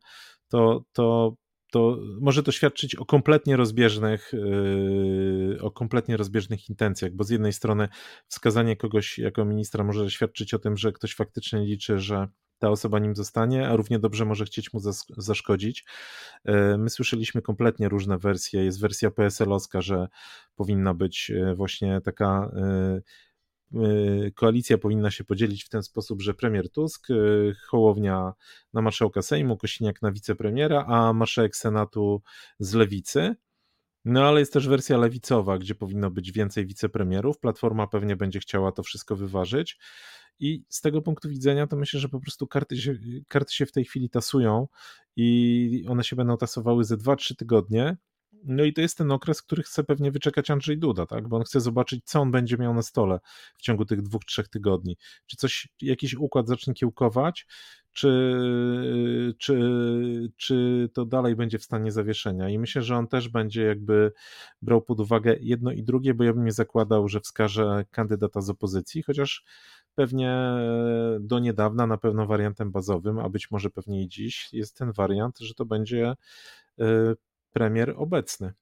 [0.48, 1.34] to, to
[1.70, 7.52] to może to świadczyć o kompletnie rozbieżnych, yy, o kompletnie rozbieżnych intencjach, bo z jednej
[7.52, 7.88] strony
[8.28, 12.98] wskazanie kogoś jako ministra może świadczyć o tym, że ktoś faktycznie liczy, że ta osoba
[12.98, 14.80] nim zostanie, a równie dobrze może chcieć mu
[15.16, 15.84] zaszkodzić.
[16.44, 18.64] Yy, my słyszeliśmy kompletnie różne wersje.
[18.64, 20.08] Jest wersja PSL-owska, że
[20.54, 22.50] powinna być yy, właśnie taka
[24.34, 28.32] koalicja powinna się podzielić w ten sposób, że premier Tusk, y, Hołownia
[28.72, 32.22] na marszałka Sejmu, Kosiniak na wicepremiera, a marszałek Senatu
[32.58, 33.36] z lewicy.
[34.04, 37.38] No ale jest też wersja lewicowa, gdzie powinno być więcej wicepremierów.
[37.38, 39.78] Platforma pewnie będzie chciała to wszystko wyważyć.
[40.40, 42.94] I z tego punktu widzenia to myślę, że po prostu karty się,
[43.28, 44.68] karty się w tej chwili tasują
[45.16, 47.96] i one się będą tasowały ze 2-3 tygodnie.
[48.44, 51.28] No i to jest ten okres, który chce pewnie wyczekać Andrzej Duda, tak?
[51.28, 53.20] Bo on chce zobaczyć, co on będzie miał na stole
[53.56, 54.96] w ciągu tych dwóch, trzech tygodni.
[55.26, 57.46] Czy coś, jakiś układ zacznie kiełkować,
[57.92, 59.60] czy, czy,
[60.36, 62.48] czy to dalej będzie w stanie zawieszenia.
[62.48, 64.12] I myślę, że on też będzie jakby
[64.62, 68.50] brał pod uwagę jedno i drugie, bo ja bym nie zakładał, że wskaże kandydata z
[68.50, 69.44] opozycji, chociaż
[69.94, 70.38] pewnie
[71.20, 75.38] do niedawna na pewno wariantem bazowym, a być może pewnie i dziś jest ten wariant,
[75.38, 76.14] że to będzie
[76.80, 76.84] y,
[77.52, 78.52] premier obecny.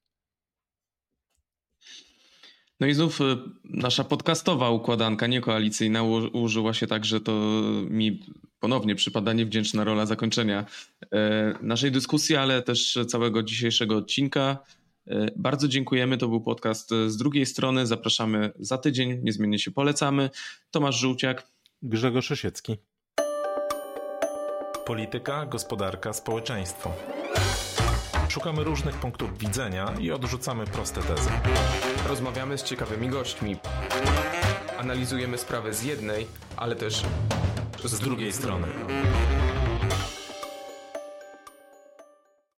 [2.79, 3.23] No i znów y,
[3.63, 7.31] nasza podcastowa układanka niekoalicyjna użyła się tak, że to
[7.89, 8.19] mi
[8.59, 10.65] ponownie przypada niewdzięczna rola zakończenia
[11.13, 14.57] e, naszej dyskusji, ale też całego dzisiejszego odcinka.
[15.07, 16.17] E, bardzo dziękujemy.
[16.17, 17.87] To był podcast z drugiej strony.
[17.87, 19.19] Zapraszamy za tydzień.
[19.23, 20.29] Niezmiennie się polecamy.
[20.71, 21.47] Tomasz Żółciak.
[21.81, 22.77] Grzegorz Osiecki.
[24.85, 26.93] Polityka, gospodarka, społeczeństwo.
[28.29, 31.29] Szukamy różnych punktów widzenia i odrzucamy proste tezy.
[32.07, 33.57] Rozmawiamy z ciekawymi gośćmi.
[34.79, 37.03] Analizujemy sprawy z jednej, ale też
[37.83, 38.67] z drugiej strony.